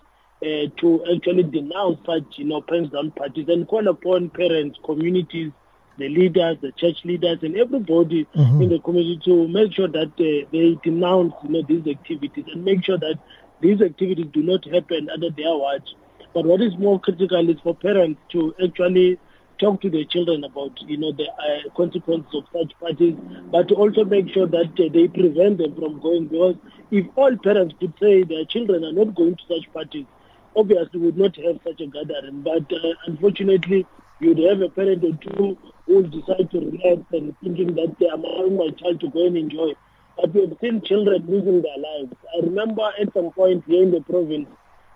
uh, 0.44 0.70
to 0.80 1.04
actually 1.14 1.44
denounce 1.44 2.00
such, 2.06 2.38
you 2.38 2.46
know, 2.46 2.62
pens 2.62 2.90
down 2.92 3.12
parties 3.12 3.48
and 3.50 3.68
call 3.68 3.88
upon 3.88 4.30
parents, 4.30 4.78
communities, 4.86 5.52
the 5.98 6.08
leaders, 6.10 6.58
the 6.62 6.72
church 6.74 6.98
leaders, 7.04 7.40
and 7.42 7.58
everybody 7.58 8.28
in 8.62 8.70
the 8.70 8.80
community 8.80 9.20
to 9.26 9.48
make 9.48 9.74
sure 9.74 9.88
that 9.88 10.12
uh, 10.20 10.48
they 10.52 10.78
denounce, 10.84 11.34
you 11.44 11.50
know, 11.50 11.64
these 11.68 11.88
activities 11.88 12.46
and 12.54 12.64
make 12.64 12.86
sure 12.86 13.00
that 13.00 13.18
these 13.62 13.82
activities 13.82 14.28
do 14.32 14.44
not 14.44 14.64
happen 14.66 15.10
under 15.10 15.32
their 15.32 15.56
watch. 15.56 15.90
But 16.34 16.46
what 16.46 16.62
is 16.62 16.78
more 16.78 17.00
critical 17.00 17.50
is 17.50 17.60
for 17.64 17.74
parents 17.74 18.22
to 18.34 18.54
actually 18.64 19.20
talk 19.60 19.82
to 19.82 19.90
their 19.90 20.06
children 20.06 20.44
about, 20.44 20.80
you 20.82 20.98
know, 20.98 21.12
the 21.12 21.26
uh, 21.26 21.70
consequences 21.76 22.34
of 22.34 22.44
such 22.54 22.74
parties, 22.80 23.16
but 23.52 23.72
also 23.72 24.06
make 24.06 24.30
sure 24.30 24.48
that 24.48 24.72
uh, 24.80 24.90
they 24.94 25.08
prevent 25.08 25.58
them 25.58 25.76
from 25.76 26.00
going. 26.00 26.28
Because 26.28 26.56
if 26.92 27.06
all 27.16 27.36
parents 27.38 27.76
could 27.80 27.94
say 28.02 28.24
their 28.24 28.46
children 28.46 28.84
are 28.84 28.94
not 28.94 29.16
going 29.16 29.36
to 29.36 29.44
such 29.48 29.72
parties, 29.74 30.06
obviously 30.56 31.00
would 31.00 31.18
not 31.18 31.36
have 31.38 31.60
such 31.64 31.82
a 31.82 31.88
gathering. 31.88 32.42
But 32.42 32.72
uh, 32.72 32.94
unfortunately, 33.06 33.86
you'd 34.20 34.40
have 34.40 34.62
a 34.62 34.70
parent 34.70 35.04
or 35.04 35.18
two 35.22 35.58
who 35.86 36.04
decide 36.04 36.52
to 36.52 36.60
relax 36.60 37.02
and 37.12 37.36
thinking 37.42 37.76
that 37.76 37.96
they 38.00 38.08
are 38.08 38.16
allowing 38.16 38.58
my 38.58 38.70
child 38.72 39.00
to 39.02 39.10
go 39.10 39.26
and 39.26 39.38
enjoy. 39.38 39.74
But 40.18 40.34
we 40.34 40.42
have 40.42 40.58
seen 40.60 40.82
children 40.82 41.26
losing 41.28 41.62
their 41.62 41.78
lives. 41.78 42.14
I 42.36 42.46
remember 42.46 42.92
at 43.00 43.14
some 43.14 43.32
point 43.32 43.64
here 43.68 43.84
in 43.84 43.92
the 43.92 44.02
province, 44.02 44.48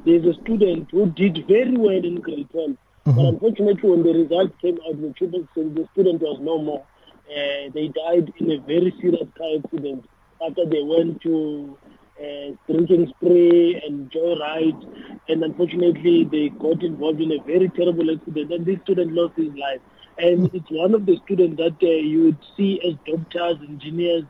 there's 0.04 0.26
a 0.26 0.34
student 0.42 0.90
who 0.92 1.12
did 1.12 1.46
very 1.48 1.78
well 1.78 2.04
in 2.04 2.16
grade 2.16 2.50
12. 2.50 2.76
But 3.04 3.18
unfortunately, 3.18 3.90
when 3.90 4.04
the 4.04 4.14
results 4.14 4.54
came 4.62 4.78
out, 4.88 5.02
the 5.02 5.12
student, 5.16 5.50
the 5.56 5.88
student 5.94 6.22
was 6.22 6.40
no 6.40 6.60
more. 6.60 6.86
Uh, 7.30 7.70
they 7.74 7.88
died 7.88 8.32
in 8.38 8.52
a 8.52 8.58
very 8.60 8.94
serious 9.02 9.28
car 9.38 9.58
accident 9.58 10.06
after 10.46 10.66
they 10.66 10.84
went 10.84 11.22
to 11.22 11.78
uh, 12.20 12.52
drinking 12.68 13.08
spree 13.16 13.82
and 13.86 14.12
joyride. 14.12 15.20
And 15.28 15.44
unfortunately, 15.44 16.26
they 16.26 16.50
got 16.50 16.84
involved 16.84 17.22
in 17.22 17.32
a 17.32 17.42
very 17.42 17.70
terrible 17.70 18.12
accident. 18.12 18.52
And 18.52 18.66
this 18.66 18.80
student 18.82 19.14
lost 19.14 19.36
his 19.36 19.54
life. 19.56 19.82
And 20.20 20.54
it's 20.54 20.70
one 20.70 20.94
of 20.94 21.06
the 21.08 21.20
students 21.26 21.58
that 21.58 21.82
uh, 21.82 21.88
you 21.88 22.26
would 22.26 22.38
see 22.56 22.80
as 22.88 22.94
doctors, 23.06 23.58
engineers, 23.68 24.26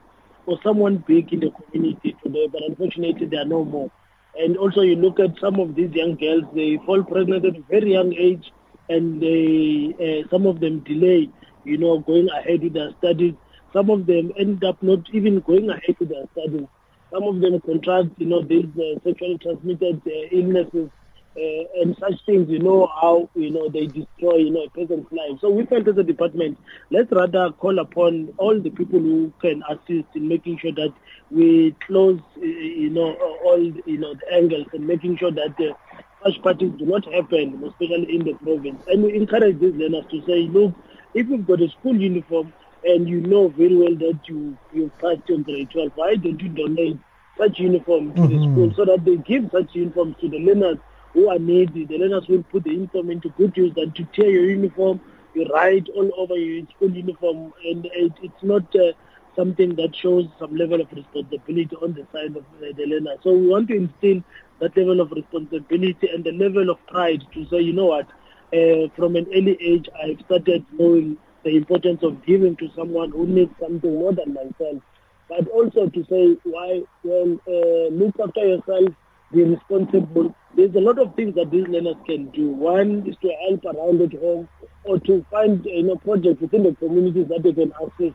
or 0.45 0.59
someone 0.63 1.03
big 1.05 1.33
in 1.33 1.41
the 1.41 1.51
community 1.51 2.15
today. 2.23 2.47
But 2.47 2.61
unfortunately, 2.63 3.27
there 3.27 3.41
are 3.41 3.45
no 3.45 3.65
more. 3.65 3.91
And 4.39 4.55
also, 4.55 4.81
you 4.81 4.95
look 4.95 5.19
at 5.19 5.37
some 5.39 5.59
of 5.59 5.75
these 5.75 5.91
young 5.91 6.15
girls; 6.15 6.45
they 6.55 6.77
fall 6.85 7.03
pregnant 7.03 7.43
at 7.45 7.57
a 7.57 7.61
very 7.69 7.91
young 7.91 8.13
age, 8.13 8.51
and 8.91 9.21
they 9.21 9.93
uh, 10.05 10.27
some 10.29 10.45
of 10.45 10.59
them 10.59 10.79
delay, 10.81 11.29
you 11.63 11.77
know, 11.77 11.99
going 11.99 12.29
ahead 12.29 12.61
with 12.63 12.73
their 12.73 12.91
studies. 12.99 13.33
Some 13.73 13.89
of 13.89 14.05
them 14.05 14.31
end 14.37 14.63
up 14.63 14.81
not 14.83 14.99
even 15.13 15.39
going 15.39 15.69
ahead 15.69 15.95
with 15.99 16.09
their 16.09 16.25
studies. 16.33 16.67
Some 17.11 17.23
of 17.23 17.39
them 17.41 17.59
contract, 17.61 18.09
you 18.17 18.27
know, 18.27 18.41
these 18.41 18.65
uh, 18.77 18.99
sexually 19.03 19.37
transmitted 19.37 20.01
uh, 20.05 20.27
illnesses 20.31 20.89
uh, 21.35 21.63
and 21.81 21.95
such 21.99 22.25
things. 22.25 22.49
You 22.49 22.59
know 22.59 22.89
how 23.01 23.29
you 23.35 23.49
know 23.51 23.69
they 23.69 23.85
destroy, 23.87 24.37
you 24.37 24.51
know, 24.51 24.63
a 24.63 24.69
person's 24.69 25.07
life. 25.11 25.39
So 25.39 25.49
we 25.49 25.65
felt 25.65 25.87
as 25.87 25.97
a 25.97 26.03
department, 26.03 26.57
let's 26.89 27.11
rather 27.11 27.51
call 27.51 27.79
upon 27.79 28.33
all 28.37 28.59
the 28.59 28.69
people 28.69 28.99
who 28.99 29.31
can 29.41 29.63
assist 29.69 30.07
in 30.15 30.27
making 30.27 30.59
sure 30.59 30.73
that 30.73 30.93
we 31.29 31.75
close, 31.87 32.19
uh, 32.37 32.45
you 32.45 32.89
know, 32.89 33.13
all 33.45 33.61
you 33.61 33.97
know 33.97 34.13
the 34.13 34.33
angles 34.33 34.67
and 34.73 34.85
making 34.87 35.17
sure 35.17 35.31
that. 35.31 35.55
Such 36.23 36.41
parties 36.43 36.71
do 36.77 36.85
not 36.85 37.05
happen, 37.11 37.63
especially 37.65 38.15
in 38.15 38.23
the 38.23 38.33
province. 38.35 38.81
And 38.87 39.03
we 39.03 39.15
encourage 39.15 39.59
these 39.59 39.73
learners 39.73 40.05
to 40.11 40.21
say, 40.25 40.41
look, 40.47 40.73
if 41.13 41.27
you've 41.27 41.47
got 41.47 41.61
a 41.61 41.69
school 41.69 41.95
uniform 41.95 42.53
and 42.83 43.07
you 43.09 43.21
know 43.21 43.47
very 43.49 43.75
well 43.75 43.95
that 43.95 44.19
you 44.25 44.57
you 44.73 44.91
passed 45.01 45.27
your 45.27 45.39
grade 45.39 45.69
12, 45.71 45.91
why 45.95 46.15
don't 46.15 46.39
you 46.41 46.49
donate 46.49 46.99
such 47.37 47.59
uniform 47.59 48.13
to 48.13 48.27
the 48.27 48.37
school 48.51 48.71
so 48.75 48.85
that 48.85 49.03
they 49.03 49.17
give 49.17 49.49
such 49.51 49.73
uniforms 49.73 50.15
to 50.21 50.29
the 50.29 50.39
learners 50.39 50.77
who 51.13 51.29
are 51.29 51.39
needy. 51.39 51.85
The 51.85 51.97
learners 51.97 52.27
will 52.27 52.43
put 52.43 52.63
the 52.63 52.71
uniform 52.71 53.09
into 53.09 53.29
good 53.29 53.55
use 53.57 53.73
than 53.75 53.91
to 53.93 54.03
tear 54.13 54.29
your 54.29 54.45
uniform, 54.45 55.01
you 55.33 55.45
write 55.53 55.87
all 55.95 56.09
over 56.17 56.35
your 56.35 56.65
school 56.75 56.91
uniform, 56.91 57.53
and 57.65 57.85
it, 57.87 58.13
it's 58.21 58.43
not 58.43 58.63
uh, 58.75 58.91
something 59.35 59.75
that 59.75 59.95
shows 59.95 60.25
some 60.39 60.55
level 60.55 60.81
of 60.81 60.91
responsibility 60.91 61.75
on 61.81 61.93
the 61.93 62.05
side 62.11 62.35
of 62.35 62.45
the 62.59 62.85
learner. 62.85 63.15
So 63.23 63.33
we 63.33 63.47
want 63.47 63.67
to 63.69 63.75
instill 63.75 64.23
that 64.59 64.75
level 64.77 64.99
of 65.01 65.11
responsibility 65.11 66.09
and 66.13 66.23
the 66.23 66.31
level 66.31 66.69
of 66.69 66.77
pride 66.87 67.23
to 67.33 67.45
say, 67.49 67.61
you 67.61 67.73
know 67.73 67.85
what, 67.87 68.07
uh, 68.53 68.87
from 68.95 69.15
an 69.15 69.27
early 69.33 69.57
age, 69.61 69.87
I've 70.01 70.19
started 70.25 70.65
knowing 70.73 71.17
the 71.43 71.55
importance 71.55 72.03
of 72.03 72.25
giving 72.25 72.55
to 72.57 72.69
someone 72.75 73.11
who 73.11 73.25
needs 73.25 73.51
something 73.59 73.93
more 73.93 74.13
than 74.13 74.33
myself. 74.33 74.81
But 75.29 75.47
also 75.47 75.87
to 75.87 76.05
say, 76.09 76.37
why, 76.43 76.81
well, 77.03 77.39
uh, 77.47 77.87
look 77.89 78.15
after 78.19 78.45
yourself, 78.45 78.89
be 79.31 79.43
responsible. 79.43 80.35
There's 80.55 80.75
a 80.75 80.81
lot 80.81 80.99
of 80.99 81.15
things 81.15 81.35
that 81.35 81.49
these 81.49 81.67
learners 81.67 81.95
can 82.05 82.29
do. 82.31 82.49
One 82.49 83.07
is 83.07 83.15
to 83.21 83.31
help 83.47 83.63
around 83.65 84.01
at 84.01 84.19
home 84.19 84.49
or 84.83 84.99
to 84.99 85.25
find 85.31 85.63
you 85.65 85.83
know, 85.83 85.95
projects 85.95 86.41
within 86.41 86.63
the 86.63 86.75
communities 86.75 87.27
that 87.29 87.43
they 87.43 87.53
can 87.53 87.71
access 87.81 88.13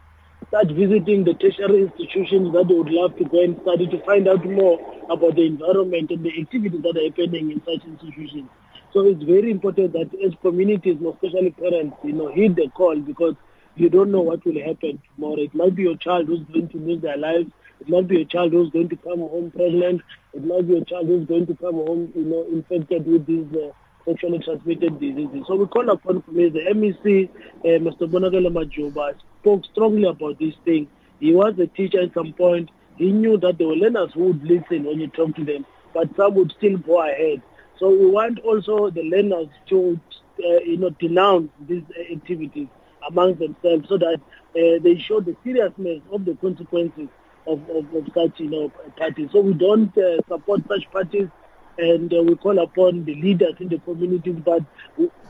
start 0.48 0.68
visiting 0.68 1.24
the 1.24 1.34
tertiary 1.34 1.82
institutions 1.82 2.52
that 2.52 2.68
they 2.68 2.74
would 2.74 2.90
love 2.90 3.16
to 3.16 3.24
go 3.24 3.42
and 3.42 3.58
study 3.62 3.86
to 3.88 3.98
find 4.04 4.28
out 4.28 4.44
more 4.44 4.78
about 5.10 5.34
the 5.34 5.46
environment 5.46 6.10
and 6.10 6.24
the 6.24 6.32
activities 6.40 6.82
that 6.82 6.96
are 6.96 7.08
happening 7.08 7.50
in 7.50 7.60
such 7.64 7.84
institutions. 7.86 8.48
So 8.92 9.06
it's 9.06 9.22
very 9.22 9.50
important 9.50 9.92
that 9.92 10.10
as 10.24 10.32
communities, 10.42 10.96
especially 11.02 11.50
parents, 11.50 11.96
you 12.04 12.12
know, 12.12 12.32
heed 12.32 12.56
the 12.56 12.68
call 12.70 12.96
because 13.00 13.34
you 13.74 13.90
don't 13.90 14.10
know 14.10 14.22
what 14.22 14.44
will 14.44 14.58
happen 14.58 15.02
tomorrow. 15.14 15.42
It 15.42 15.54
might 15.54 15.74
be 15.74 15.82
your 15.82 15.96
child 15.98 16.28
who's 16.28 16.44
going 16.52 16.68
to 16.70 16.78
lose 16.78 17.02
their 17.02 17.18
lives. 17.18 17.50
It 17.80 17.88
might 17.88 18.08
be 18.08 18.22
a 18.22 18.24
child 18.24 18.52
who's 18.52 18.70
going 18.70 18.88
to 18.88 18.96
come 18.96 19.18
home 19.18 19.50
pregnant. 19.54 20.00
It 20.32 20.44
might 20.44 20.66
be 20.66 20.78
a 20.78 20.84
child 20.84 21.08
who's 21.08 21.26
going 21.26 21.46
to 21.46 21.54
come 21.56 21.74
home, 21.74 22.12
you 22.14 22.24
know, 22.24 22.46
infected 22.50 23.06
with 23.06 23.26
these 23.26 23.46
uh, 23.52 23.72
sexually 24.06 24.38
transmitted 24.38 24.98
diseases. 25.00 25.44
So 25.46 25.56
we 25.56 25.66
call 25.66 25.90
upon 25.90 26.22
the 26.28 26.50
MEC, 26.74 27.28
uh, 27.28 27.64
Mr. 27.64 28.08
Bonakele 28.08 28.50
Majuba, 28.50 29.14
spoke 29.40 29.64
strongly 29.72 30.08
about 30.08 30.38
this 30.38 30.54
thing. 30.64 30.88
He 31.20 31.34
was 31.34 31.58
a 31.58 31.66
teacher 31.66 32.00
at 32.00 32.14
some 32.14 32.32
point. 32.32 32.70
He 32.96 33.10
knew 33.12 33.36
that 33.38 33.58
were 33.58 33.74
learners 33.74 34.14
would 34.14 34.42
listen 34.42 34.84
when 34.84 35.00
you 35.00 35.08
talk 35.08 35.34
to 35.36 35.44
them, 35.44 35.66
but 35.92 36.08
some 36.16 36.34
would 36.34 36.52
still 36.56 36.78
go 36.78 37.02
ahead. 37.02 37.42
So 37.78 37.90
we 37.90 38.06
want 38.06 38.38
also 38.40 38.90
the 38.90 39.02
learners 39.02 39.48
to, 39.68 40.00
uh, 40.42 40.60
you 40.60 40.78
know, 40.78 40.90
denounce 40.90 41.50
these 41.68 41.82
activities 42.10 42.68
amongst 43.08 43.40
themselves 43.40 43.88
so 43.88 43.98
that 43.98 44.14
uh, 44.18 44.82
they 44.82 44.98
show 44.98 45.20
the 45.20 45.36
seriousness 45.44 46.00
of 46.10 46.24
the 46.24 46.34
consequences 46.36 47.08
of, 47.46 47.60
of, 47.68 47.94
of 47.94 48.06
such, 48.14 48.40
you 48.40 48.48
know, 48.48 48.72
parties. 48.96 49.28
So 49.32 49.40
we 49.40 49.52
don't 49.52 49.92
support 50.28 50.62
such 50.68 50.90
parties 50.90 51.28
and 51.78 52.12
uh, 52.12 52.22
we 52.22 52.34
call 52.36 52.58
upon 52.58 53.04
the 53.04 53.14
leaders 53.14 53.54
in 53.60 53.68
the 53.68 53.78
communities, 53.78 54.36
but 54.44 54.62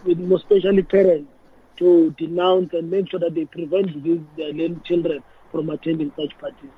with 0.04 0.32
especially 0.32 0.82
parents, 0.82 1.30
to 1.76 2.10
denounce 2.18 2.72
and 2.72 2.90
make 2.90 3.10
sure 3.10 3.20
that 3.20 3.34
they 3.34 3.44
prevent 3.44 4.02
these 4.02 4.20
uh, 4.38 4.80
children 4.84 5.22
from 5.52 5.70
attending 5.70 6.10
such 6.16 6.36
parties. 6.38 6.70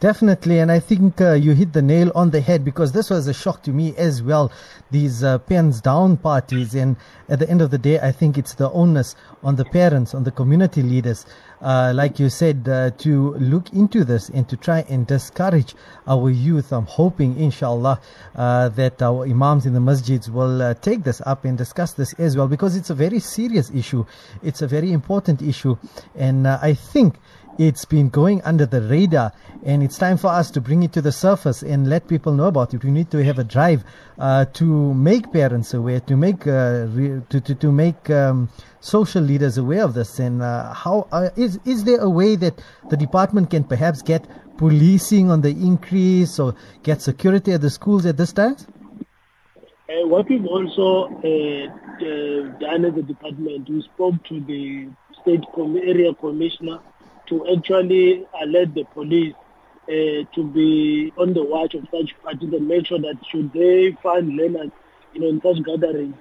Definitely, 0.00 0.58
and 0.58 0.70
I 0.70 0.80
think 0.80 1.20
uh, 1.20 1.32
you 1.32 1.52
hit 1.52 1.72
the 1.72 1.80
nail 1.80 2.10
on 2.14 2.30
the 2.30 2.40
head 2.40 2.64
because 2.64 2.92
this 2.92 3.08
was 3.08 3.26
a 3.26 3.32
shock 3.32 3.62
to 3.62 3.70
me 3.70 3.94
as 3.96 4.22
well. 4.22 4.52
These 4.90 5.22
uh, 5.22 5.38
pens 5.38 5.80
down 5.80 6.16
parties, 6.18 6.74
and 6.74 6.96
at 7.28 7.38
the 7.38 7.48
end 7.48 7.62
of 7.62 7.70
the 7.70 7.78
day, 7.78 7.98
I 8.00 8.12
think 8.12 8.36
it's 8.36 8.54
the 8.54 8.70
onus 8.70 9.14
on 9.42 9.56
the 9.56 9.64
parents, 9.64 10.12
on 10.12 10.24
the 10.24 10.30
community 10.30 10.82
leaders, 10.82 11.24
uh, 11.64 11.92
like 11.94 12.20
you 12.20 12.28
said, 12.28 12.68
uh, 12.68 12.90
to 12.98 13.32
look 13.34 13.72
into 13.72 14.04
this 14.04 14.28
and 14.28 14.46
to 14.50 14.56
try 14.56 14.84
and 14.90 15.06
discourage 15.06 15.74
our 16.06 16.28
youth. 16.28 16.72
I'm 16.72 16.84
hoping, 16.84 17.40
inshallah, 17.40 18.00
uh, 18.36 18.68
that 18.68 19.00
our 19.00 19.24
imams 19.24 19.64
in 19.64 19.72
the 19.72 19.80
masjids 19.80 20.28
will 20.28 20.60
uh, 20.60 20.74
take 20.74 21.04
this 21.04 21.22
up 21.24 21.46
and 21.46 21.56
discuss 21.56 21.94
this 21.94 22.12
as 22.14 22.36
well 22.36 22.48
because 22.48 22.76
it's 22.76 22.90
a 22.90 22.94
very 22.94 23.18
serious 23.18 23.70
issue. 23.70 24.04
It's 24.42 24.60
a 24.60 24.66
very 24.66 24.92
important 24.92 25.40
issue. 25.40 25.78
And 26.14 26.46
uh, 26.46 26.58
I 26.60 26.74
think 26.74 27.16
it's 27.58 27.84
been 27.84 28.08
going 28.08 28.42
under 28.42 28.66
the 28.66 28.80
radar 28.80 29.32
and 29.64 29.82
it's 29.82 29.96
time 29.96 30.16
for 30.16 30.28
us 30.28 30.50
to 30.50 30.60
bring 30.60 30.82
it 30.82 30.92
to 30.92 31.00
the 31.00 31.12
surface 31.12 31.62
and 31.62 31.88
let 31.88 32.08
people 32.08 32.32
know 32.32 32.46
about 32.46 32.74
it. 32.74 32.84
We 32.84 32.90
need 32.90 33.10
to 33.12 33.24
have 33.24 33.38
a 33.38 33.44
drive 33.44 33.84
uh, 34.18 34.44
to 34.54 34.94
make 34.94 35.32
parents 35.32 35.72
aware, 35.72 36.00
to 36.00 36.16
make 36.16 36.46
uh, 36.46 36.86
re- 36.90 37.22
to, 37.30 37.40
to, 37.40 37.54
to 37.54 37.72
make 37.72 38.10
um, 38.10 38.50
social 38.80 39.22
leaders 39.22 39.56
aware 39.56 39.84
of 39.84 39.94
this. 39.94 40.18
And 40.18 40.42
uh, 40.42 40.74
how 40.74 41.08
uh, 41.12 41.30
is 41.36 41.58
is 41.64 41.84
there 41.84 42.00
a 42.00 42.10
way 42.10 42.36
that 42.36 42.60
the 42.90 42.96
department 42.96 43.50
can 43.50 43.64
perhaps 43.64 44.02
get 44.02 44.26
policing 44.58 45.30
on 45.30 45.40
the 45.40 45.50
increase 45.50 46.38
or 46.38 46.54
get 46.82 47.00
security 47.02 47.52
at 47.52 47.60
the 47.60 47.70
schools 47.70 48.04
at 48.06 48.16
this 48.16 48.32
time? 48.32 48.56
Uh, 49.88 50.06
what 50.08 50.28
we've 50.28 50.46
also 50.46 51.08
done 52.60 52.84
as 52.84 52.96
a 52.96 53.02
department, 53.02 53.68
we 53.68 53.82
spoke 53.94 54.14
to 54.24 54.40
the 54.40 54.88
state 55.22 55.44
com- 55.54 55.76
area 55.76 56.12
commissioner 56.14 56.80
to 57.28 57.46
actually 57.56 58.26
alert 58.42 58.74
the 58.74 58.84
police 58.84 59.34
uh, 59.88 60.24
to 60.34 60.44
be 60.52 61.12
on 61.18 61.34
the 61.34 61.44
watch 61.44 61.74
of 61.74 61.86
such 61.90 62.14
parties 62.22 62.52
and 62.52 62.66
make 62.66 62.86
sure 62.86 62.98
that 62.98 63.16
should 63.30 63.52
they 63.52 63.96
find 64.02 64.36
learners, 64.36 64.70
you 65.12 65.20
know, 65.20 65.28
in 65.28 65.40
such 65.42 65.62
gatherings, 65.64 66.14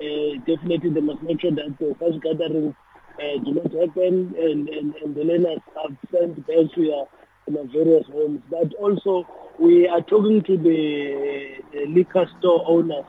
uh, 0.00 0.38
definitely 0.46 0.90
they 0.90 1.00
must 1.00 1.22
make 1.22 1.40
sure 1.40 1.50
that 1.50 1.66
uh, 1.66 1.94
such 1.98 2.20
gatherings 2.22 2.74
uh, 3.18 3.38
do 3.44 3.54
not 3.54 3.72
happen 3.72 4.34
and, 4.38 4.68
and, 4.68 4.94
and 4.96 5.14
the 5.14 5.22
learners 5.22 5.60
are 5.76 5.90
sent 6.10 6.36
back 6.46 6.72
to 6.74 6.80
their 6.80 7.04
you 7.46 7.54
know, 7.54 7.64
various 7.72 8.06
homes. 8.06 8.40
But 8.50 8.72
also 8.74 9.26
we 9.58 9.86
are 9.88 10.00
talking 10.00 10.42
to 10.42 10.56
the, 10.56 11.58
the 11.72 11.86
liquor 11.86 12.26
store 12.38 12.64
owners 12.66 13.04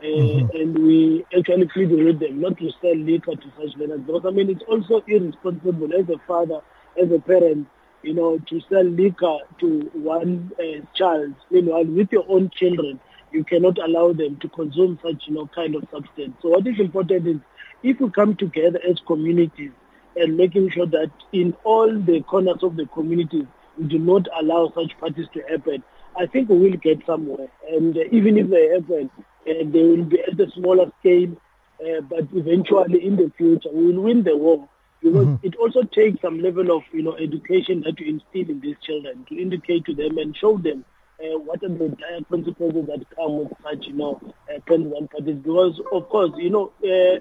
uh, 0.00 0.06
mm-hmm. 0.06 0.56
and 0.56 0.78
we 0.78 1.24
actually 1.36 1.68
pleading 1.68 2.04
with 2.04 2.18
them 2.18 2.40
not 2.40 2.58
to 2.58 2.70
sell 2.82 2.96
liquor 2.96 3.36
to 3.36 3.52
such 3.56 3.76
learners 3.76 4.00
because 4.00 4.22
I 4.26 4.30
mean 4.30 4.50
it's 4.50 4.64
also 4.66 5.02
irresponsible 5.06 5.94
as 5.94 6.08
a 6.08 6.18
father 6.26 6.60
as 7.00 7.10
a 7.10 7.18
parent, 7.18 7.66
you 8.02 8.14
know, 8.14 8.38
to 8.38 8.60
sell 8.68 8.84
liquor 8.84 9.38
to 9.60 9.90
one 9.94 10.52
uh, 10.58 10.84
child, 10.94 11.34
meanwhile 11.50 11.84
with 11.84 12.12
your 12.12 12.24
own 12.28 12.50
children, 12.50 13.00
you 13.32 13.44
cannot 13.44 13.78
allow 13.78 14.12
them 14.12 14.36
to 14.36 14.48
consume 14.48 14.98
such, 15.02 15.24
you 15.26 15.34
know, 15.34 15.48
kind 15.54 15.74
of 15.74 15.82
substance. 15.90 16.34
So 16.40 16.50
what 16.50 16.66
is 16.66 16.78
important 16.78 17.26
is 17.26 17.36
if 17.82 18.00
we 18.00 18.10
come 18.10 18.36
together 18.36 18.80
as 18.88 19.00
communities 19.06 19.72
and 20.16 20.36
making 20.36 20.70
sure 20.70 20.86
that 20.86 21.10
in 21.32 21.54
all 21.64 21.92
the 21.92 22.22
corners 22.22 22.62
of 22.62 22.76
the 22.76 22.86
communities, 22.86 23.46
we 23.76 23.86
do 23.86 23.98
not 23.98 24.28
allow 24.38 24.72
such 24.74 24.96
parties 25.00 25.26
to 25.34 25.42
happen, 25.50 25.82
I 26.16 26.26
think 26.26 26.48
we 26.48 26.58
will 26.58 26.76
get 26.76 27.04
somewhere. 27.04 27.48
And 27.68 27.96
uh, 27.96 28.02
even 28.12 28.38
if 28.38 28.48
they 28.48 28.68
happen, 28.68 29.10
uh, 29.18 29.64
they 29.64 29.82
will 29.82 30.04
be 30.04 30.20
at 30.20 30.38
a 30.38 30.50
smaller 30.52 30.92
scale, 31.00 31.36
uh, 31.80 32.00
but 32.02 32.28
eventually 32.34 33.04
in 33.04 33.16
the 33.16 33.32
future, 33.36 33.70
we 33.72 33.92
will 33.92 34.02
win 34.02 34.22
the 34.22 34.36
war 34.36 34.68
because 35.04 35.26
mm-hmm. 35.26 35.46
it 35.46 35.54
also 35.56 35.82
takes 35.82 36.20
some 36.22 36.40
level 36.40 36.74
of 36.74 36.82
you 36.90 37.02
know 37.02 37.14
education 37.16 37.82
that 37.82 38.00
you 38.00 38.06
instill 38.06 38.50
in 38.50 38.60
these 38.60 38.76
children 38.82 39.24
to 39.28 39.38
indicate 39.38 39.84
to 39.84 39.94
them 39.94 40.16
and 40.16 40.34
show 40.34 40.56
them 40.56 40.82
uh, 41.20 41.38
what 41.38 41.62
are 41.62 41.68
the 41.68 41.88
dire 41.90 42.24
consequences 42.30 42.86
that 42.86 43.04
come 43.14 43.38
with 43.40 43.52
such 43.62 43.86
you 43.86 43.92
know 43.92 44.18
uh, 44.48 44.74
and 44.74 45.10
parties. 45.10 45.36
Because 45.36 45.78
of 45.92 46.08
course 46.08 46.32
you 46.38 46.48
know 46.48 46.72
uh, 46.82 47.20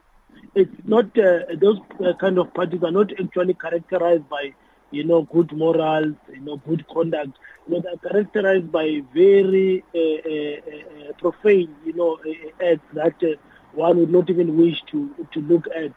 it's 0.56 0.82
not 0.86 1.06
uh, 1.20 1.40
those 1.60 1.80
uh, 2.04 2.14
kind 2.22 2.40
of 2.40 2.54
parties 2.54 2.82
are 2.84 2.92
not 2.92 3.12
actually 3.20 3.54
characterized 3.56 4.30
by 4.30 4.54
you 4.92 5.04
know 5.04 5.24
good 5.24 5.52
morals 5.52 6.16
you 6.32 6.40
know 6.40 6.56
good 6.66 6.88
conduct. 6.88 7.38
You 7.68 7.74
know 7.74 7.82
they're 7.82 8.12
characterized 8.12 8.72
by 8.72 9.02
very 9.14 9.84
uh, 9.94 10.00
uh, 10.00 11.10
uh, 11.10 11.14
profane 11.18 11.76
you 11.86 11.94
know 11.94 12.18
acts 12.66 12.88
that 12.94 13.22
uh, 13.22 13.36
one 13.74 13.98
would 13.98 14.12
not 14.12 14.30
even 14.30 14.56
wish 14.56 14.82
to 14.92 15.14
to 15.34 15.42
look 15.42 15.68
at 15.76 15.92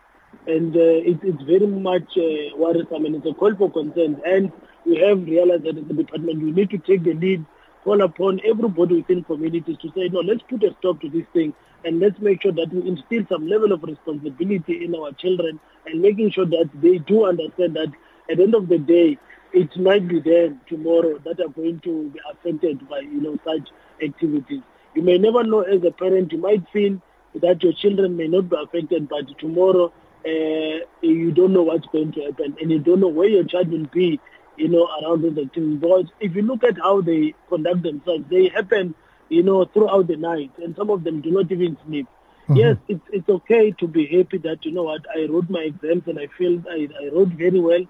and 0.46 0.76
uh, 0.76 0.80
it, 0.80 1.18
it's 1.22 1.42
very 1.42 1.66
much 1.66 2.16
uh, 2.16 2.56
worrisome 2.56 3.04
and 3.04 3.16
it's 3.16 3.26
a 3.26 3.34
call 3.34 3.54
for 3.56 3.70
concern. 3.70 4.20
And 4.26 4.52
we 4.84 4.96
have 4.98 5.24
realized 5.24 5.64
that 5.64 5.76
as 5.76 5.90
a 5.90 5.94
department, 5.94 6.42
we 6.42 6.52
need 6.52 6.70
to 6.70 6.78
take 6.78 7.02
the 7.04 7.14
lead, 7.14 7.44
call 7.84 8.00
upon 8.02 8.40
everybody 8.44 8.96
within 8.96 9.24
communities 9.24 9.76
to 9.82 9.92
say, 9.94 10.08
no, 10.08 10.20
let's 10.20 10.42
put 10.48 10.62
a 10.62 10.74
stop 10.78 11.00
to 11.00 11.08
this 11.08 11.26
thing 11.32 11.52
and 11.84 12.00
let's 12.00 12.18
make 12.20 12.42
sure 12.42 12.52
that 12.52 12.72
we 12.72 12.88
instill 12.88 13.24
some 13.28 13.48
level 13.48 13.72
of 13.72 13.82
responsibility 13.82 14.84
in 14.84 14.94
our 14.94 15.12
children 15.12 15.58
and 15.86 16.00
making 16.00 16.30
sure 16.30 16.46
that 16.46 16.70
they 16.74 16.98
do 16.98 17.26
understand 17.26 17.74
that 17.76 17.92
at 18.30 18.38
the 18.38 18.42
end 18.42 18.54
of 18.54 18.68
the 18.68 18.78
day, 18.78 19.18
it 19.52 19.76
might 19.78 20.06
be 20.06 20.20
them 20.20 20.60
tomorrow 20.68 21.18
that 21.24 21.40
are 21.40 21.48
going 21.48 21.80
to 21.80 22.10
be 22.10 22.20
affected 22.30 22.88
by, 22.88 23.00
you 23.00 23.20
know, 23.20 23.38
such 23.44 23.68
activities. 24.02 24.60
You 24.94 25.02
may 25.02 25.18
never 25.18 25.44
know 25.44 25.60
as 25.60 25.82
a 25.84 25.90
parent, 25.90 26.32
you 26.32 26.38
might 26.38 26.64
feel 26.72 27.00
that 27.34 27.62
your 27.62 27.72
children 27.72 28.16
may 28.16 28.26
not 28.26 28.48
be 28.48 28.56
affected, 28.56 29.08
but 29.08 29.26
tomorrow 29.38 29.92
uh, 30.26 30.84
you 31.02 31.30
don't 31.30 31.52
know 31.52 31.62
what's 31.62 31.86
going 31.86 32.12
to 32.12 32.24
happen 32.24 32.56
and 32.60 32.70
you 32.70 32.80
don't 32.80 33.00
know 33.00 33.08
where 33.08 33.28
your 33.28 33.44
child 33.44 33.68
will 33.68 33.86
be, 33.86 34.20
you 34.56 34.68
know, 34.68 34.88
around 35.00 35.22
those 35.22 35.38
activities. 35.38 35.78
Because 35.78 36.06
if 36.20 36.34
you 36.34 36.42
look 36.42 36.64
at 36.64 36.76
how 36.78 37.00
they 37.00 37.34
conduct 37.48 37.82
themselves, 37.82 38.24
they 38.28 38.48
happen, 38.48 38.94
you 39.28 39.42
know, 39.42 39.64
throughout 39.66 40.08
the 40.08 40.16
night 40.16 40.50
and 40.62 40.74
some 40.76 40.90
of 40.90 41.04
them 41.04 41.20
do 41.20 41.30
not 41.30 41.50
even 41.52 41.76
sleep. 41.86 42.08
Mm-hmm. 42.48 42.56
Yes, 42.56 42.76
it's, 42.88 43.04
it's 43.12 43.28
okay 43.28 43.70
to 43.72 43.86
be 43.86 44.06
happy 44.06 44.38
that, 44.38 44.64
you 44.64 44.72
know 44.72 44.84
what, 44.84 45.02
I 45.14 45.26
wrote 45.26 45.48
my 45.48 45.60
exams 45.60 46.02
and 46.06 46.18
I 46.18 46.28
feel 46.36 46.62
I, 46.68 46.88
I 47.00 47.08
wrote 47.12 47.28
very 47.28 47.60
well. 47.60 47.82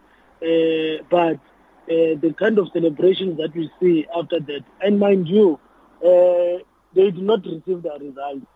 Uh, 0.42 1.02
but 1.10 1.36
uh, 1.88 2.20
the 2.20 2.34
kind 2.38 2.58
of 2.58 2.68
celebrations 2.72 3.38
that 3.38 3.54
we 3.54 3.70
see 3.80 4.06
after 4.14 4.40
that, 4.40 4.60
and 4.82 4.98
mind 4.98 5.28
you, 5.28 5.58
uh, 6.04 6.60
they 6.94 7.10
did 7.10 7.18
not 7.18 7.44
receive 7.46 7.82
their 7.82 7.98
results. 7.98 8.46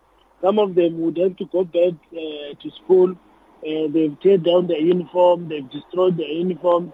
Some 0.41 0.59
of 0.59 0.75
them 0.75 1.01
would 1.01 1.17
have 1.17 1.37
to 1.37 1.45
go 1.45 1.63
back 1.63 1.93
uh, 2.11 2.53
to 2.61 2.71
school 2.83 3.15
uh, 3.61 3.87
they've 3.93 4.17
teared 4.19 4.45
down 4.45 4.67
their 4.67 4.79
uniform, 4.79 5.47
they've 5.49 5.69
destroyed 5.69 6.17
their 6.17 6.27
uniform, 6.27 6.93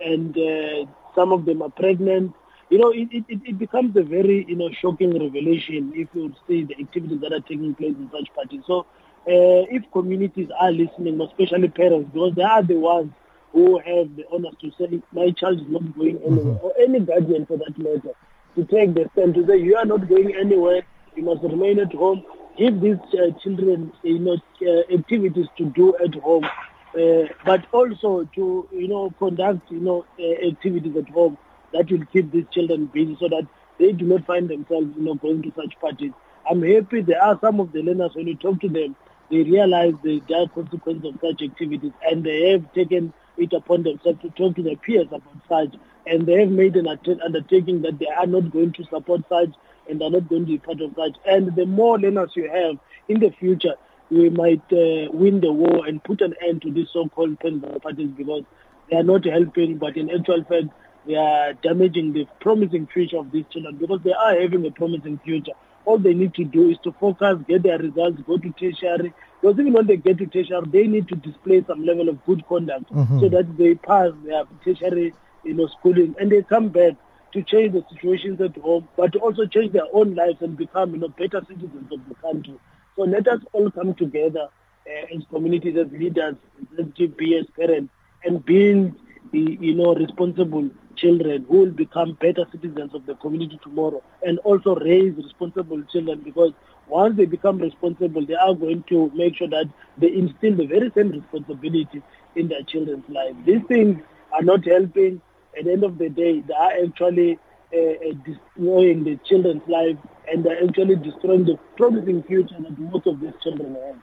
and 0.00 0.36
uh, 0.36 0.86
some 1.14 1.32
of 1.32 1.44
them 1.44 1.62
are 1.62 1.70
pregnant. 1.70 2.34
You 2.70 2.78
know, 2.78 2.90
it, 2.90 3.08
it, 3.12 3.24
it 3.28 3.58
becomes 3.58 3.96
a 3.96 4.02
very, 4.02 4.44
you 4.48 4.56
know, 4.56 4.70
shocking 4.72 5.12
revelation 5.12 5.92
if 5.94 6.08
you 6.14 6.34
see 6.48 6.64
the 6.64 6.76
activities 6.80 7.20
that 7.20 7.32
are 7.32 7.40
taking 7.40 7.74
place 7.74 7.94
in 7.96 8.10
such 8.10 8.34
parties. 8.34 8.62
So 8.66 8.80
uh, 8.80 9.66
if 9.70 9.82
communities 9.92 10.48
are 10.58 10.72
listening, 10.72 11.20
especially 11.20 11.68
parents, 11.68 12.10
because 12.12 12.34
they 12.34 12.42
are 12.42 12.62
the 12.62 12.76
ones 12.76 13.12
who 13.52 13.78
have 13.78 14.14
the 14.16 14.24
honor 14.32 14.50
to 14.60 14.70
say, 14.78 15.00
my 15.12 15.30
child 15.30 15.60
is 15.60 15.68
not 15.68 15.96
going 15.96 16.18
anywhere, 16.18 16.54
mm-hmm. 16.56 16.66
or 16.66 16.72
any 16.78 17.00
guardian 17.00 17.46
for 17.46 17.56
that 17.56 17.78
matter, 17.78 18.14
to 18.54 18.64
take 18.64 18.94
the 18.94 19.08
stand 19.12 19.34
to 19.34 19.46
say, 19.46 19.56
you 19.56 19.76
are 19.76 19.84
not 19.84 20.08
going 20.08 20.34
anywhere, 20.34 20.82
you 21.14 21.22
must 21.22 21.42
remain 21.42 21.78
at 21.78 21.92
home, 21.92 22.24
give 22.56 22.80
these 22.80 22.98
uh, 23.14 23.30
children 23.42 23.92
you 24.02 24.18
know 24.18 24.36
uh, 24.62 24.94
activities 24.94 25.46
to 25.56 25.66
do 25.66 25.94
at 25.96 26.14
home 26.16 26.44
uh, 26.44 27.24
but 27.44 27.64
also 27.72 28.28
to 28.34 28.68
you 28.72 28.88
know 28.88 29.12
conduct 29.18 29.70
you 29.70 29.80
know 29.80 30.04
uh, 30.18 30.46
activities 30.46 30.96
at 30.96 31.08
home 31.10 31.36
that 31.72 31.90
will 31.90 32.04
keep 32.12 32.30
these 32.32 32.46
children 32.52 32.86
busy 32.86 33.16
so 33.20 33.28
that 33.28 33.46
they 33.78 33.92
do 33.92 34.04
not 34.06 34.24
find 34.26 34.48
themselves 34.48 34.86
you 34.96 35.02
know 35.02 35.14
going 35.14 35.42
to 35.42 35.52
such 35.54 35.78
parties. 35.80 36.12
I'm 36.48 36.62
happy 36.62 37.02
there 37.02 37.22
are 37.22 37.38
some 37.40 37.60
of 37.60 37.72
the 37.72 37.82
learners 37.82 38.12
when 38.14 38.26
you 38.28 38.36
talk 38.36 38.60
to 38.60 38.68
them 38.68 38.96
they 39.30 39.42
realize 39.42 39.94
the 40.02 40.20
dire 40.28 40.46
consequences 40.54 41.04
of 41.04 41.20
such 41.20 41.42
activities 41.42 41.92
and 42.08 42.24
they 42.24 42.50
have 42.50 42.72
taken 42.72 43.12
it 43.36 43.52
upon 43.52 43.82
themselves 43.82 44.20
to 44.22 44.30
talk 44.30 44.54
to 44.56 44.62
their 44.62 44.76
peers 44.76 45.08
about 45.08 45.22
such. 45.48 45.74
And 46.06 46.26
they 46.26 46.40
have 46.40 46.50
made 46.50 46.76
an 46.76 46.86
undertaking 46.86 47.82
that 47.82 47.98
they 47.98 48.06
are 48.06 48.26
not 48.26 48.50
going 48.52 48.72
to 48.74 48.84
support 48.84 49.22
such 49.28 49.50
and 49.88 50.02
are 50.02 50.10
not 50.10 50.28
going 50.28 50.46
to 50.46 50.52
be 50.52 50.58
part 50.58 50.80
of 50.80 50.94
that. 50.94 51.14
And 51.26 51.54
the 51.54 51.66
more 51.66 51.98
learners 51.98 52.30
you 52.34 52.48
have 52.50 52.78
in 53.08 53.20
the 53.20 53.30
future, 53.30 53.74
we 54.10 54.30
might 54.30 54.62
uh, 54.72 55.10
win 55.12 55.40
the 55.40 55.52
war 55.52 55.86
and 55.86 56.02
put 56.02 56.20
an 56.20 56.34
end 56.46 56.62
to 56.62 56.72
these 56.72 56.88
so-called 56.92 57.40
political 57.40 57.80
parties 57.80 58.10
because 58.16 58.44
they 58.90 58.96
are 58.96 59.02
not 59.02 59.24
helping, 59.24 59.78
but 59.78 59.96
in 59.96 60.10
actual 60.10 60.44
fact, 60.44 60.68
they 61.06 61.14
are 61.14 61.52
damaging 61.54 62.12
the 62.12 62.26
promising 62.40 62.86
future 62.86 63.18
of 63.18 63.30
these 63.30 63.44
children 63.50 63.76
because 63.76 64.00
they 64.02 64.12
are 64.12 64.40
having 64.40 64.66
a 64.66 64.70
promising 64.70 65.18
future. 65.24 65.52
All 65.84 65.98
they 65.98 66.14
need 66.14 66.34
to 66.34 66.44
do 66.44 66.70
is 66.70 66.78
to 66.82 66.92
focus, 66.92 67.38
get 67.46 67.62
their 67.62 67.78
results, 67.78 68.20
go 68.26 68.38
to 68.38 68.50
tertiary. 68.52 69.12
Because 69.40 69.58
even 69.60 69.72
when 69.72 69.86
they 69.86 69.96
get 69.96 70.18
to 70.18 70.26
tertiary, 70.26 70.66
they 70.66 70.86
need 70.86 71.06
to 71.08 71.16
display 71.16 71.64
some 71.66 71.84
level 71.84 72.08
of 72.08 72.24
good 72.26 72.46
conduct 72.48 72.92
mm-hmm. 72.92 73.20
so 73.20 73.28
that 73.28 73.56
they 73.56 73.76
pass 73.76 74.10
their 74.24 74.44
tertiary, 74.64 75.14
you 75.44 75.54
know, 75.54 75.68
schooling 75.68 76.16
and 76.18 76.30
they 76.30 76.42
come 76.42 76.68
back 76.70 76.94
to 77.32 77.42
change 77.42 77.72
the 77.72 77.84
situations 77.92 78.40
at 78.40 78.56
home, 78.56 78.88
but 78.96 79.12
to 79.12 79.18
also 79.18 79.46
change 79.46 79.72
their 79.72 79.86
own 79.92 80.14
lives 80.14 80.40
and 80.40 80.56
become, 80.56 80.92
you 80.94 80.98
know, 80.98 81.08
better 81.08 81.40
citizens 81.48 81.92
of 81.92 82.00
the 82.08 82.14
country. 82.16 82.58
So 82.96 83.02
let 83.02 83.26
us 83.28 83.40
all 83.52 83.70
come 83.70 83.94
together 83.94 84.48
uh, 84.86 85.14
as 85.16 85.22
communities, 85.30 85.76
as 85.76 85.90
leaders, 85.92 86.36
as 86.78 86.86
GP, 86.96 87.38
as 87.38 87.46
parents, 87.56 87.92
and 88.24 88.44
build, 88.44 88.94
the, 89.32 89.58
you 89.60 89.74
know, 89.74 89.94
responsible 89.94 90.70
children 90.96 91.44
who 91.48 91.58
will 91.58 91.70
become 91.72 92.16
better 92.20 92.46
citizens 92.50 92.94
of 92.94 93.04
the 93.06 93.14
community 93.16 93.58
tomorrow, 93.62 94.02
and 94.22 94.38
also 94.40 94.74
raise 94.76 95.14
responsible 95.16 95.82
children 95.92 96.20
because 96.24 96.52
once 96.88 97.16
they 97.16 97.26
become 97.26 97.58
responsible, 97.58 98.24
they 98.24 98.34
are 98.34 98.54
going 98.54 98.82
to 98.88 99.10
make 99.14 99.36
sure 99.36 99.48
that 99.48 99.66
they 99.98 100.12
instill 100.12 100.54
the 100.56 100.66
very 100.66 100.90
same 100.94 101.10
responsibility 101.10 102.02
in 102.36 102.48
their 102.48 102.62
children's 102.62 103.08
lives. 103.08 103.36
These 103.44 103.62
things 103.68 104.00
are 104.32 104.42
not 104.42 104.64
helping. 104.64 105.20
At 105.58 105.64
the 105.64 105.72
end 105.72 105.84
of 105.84 105.98
the 105.98 106.08
day, 106.08 106.40
they 106.40 106.54
are 106.54 106.84
actually 106.84 107.38
uh, 107.72 107.78
uh, 107.78 108.12
destroying 108.24 109.04
the 109.04 109.18
children's 109.28 109.62
life 109.68 109.96
and 110.28 110.44
they're 110.44 110.62
actually 110.62 110.96
destroying 110.96 111.44
the 111.44 111.58
promising 111.76 112.22
future 112.24 112.56
that 112.58 112.78
most 112.78 113.06
of 113.06 113.20
these 113.20 113.32
children 113.42 113.74
have. 113.74 113.96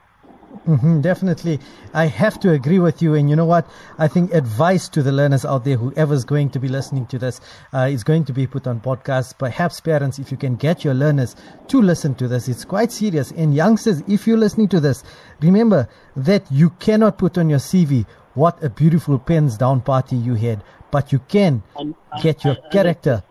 Mm-hmm, 0.68 1.02
definitely. 1.02 1.60
I 1.94 2.06
have 2.06 2.40
to 2.42 2.52
agree 2.52 2.80
with 2.80 3.02
you. 3.02 3.16
And 3.16 3.30
you 3.30 3.36
know 3.36 3.46
what? 3.46 3.68
I 3.98 4.08
think 4.08 4.34
advice 4.34 4.88
to 4.90 5.04
the 5.04 5.12
learners 5.12 5.46
out 5.46 5.66
there, 5.66 5.78
whoever's 5.78 6.24
going 6.24 6.52
to 6.52 6.60
be 6.60 6.68
listening 6.68 7.06
to 7.08 7.20
this, 7.20 7.42
uh, 7.74 7.90
is 7.92 8.04
going 8.04 8.26
to 8.26 8.34
be 8.34 8.48
put 8.48 8.68
on 8.68 8.80
podcast. 8.80 9.38
Perhaps 9.38 9.82
parents, 9.82 10.20
if 10.20 10.32
you 10.32 10.38
can 10.38 10.56
get 10.56 10.84
your 10.84 10.94
learners 10.94 11.36
to 11.68 11.82
listen 11.82 12.16
to 12.16 12.28
this, 12.28 12.48
it's 12.48 12.66
quite 12.66 12.92
serious. 12.92 13.32
And 13.32 13.54
youngsters, 13.54 14.04
if 14.08 14.28
you're 14.28 14.38
listening 14.38 14.70
to 14.70 14.80
this, 14.80 15.04
remember 15.42 15.90
that 16.16 16.50
you 16.52 16.70
cannot 16.72 17.18
put 17.18 17.38
on 17.38 17.50
your 17.50 17.60
CV 17.60 18.06
what 18.34 18.64
a 18.64 18.70
beautiful 18.70 19.20
pens 19.20 19.58
down 19.58 19.82
party 19.82 20.16
you 20.16 20.36
had, 20.36 20.64
but 20.92 21.12
you 21.12 21.20
can 21.20 21.64
get 22.22 22.44
your 22.44 22.56
character. 22.72 23.24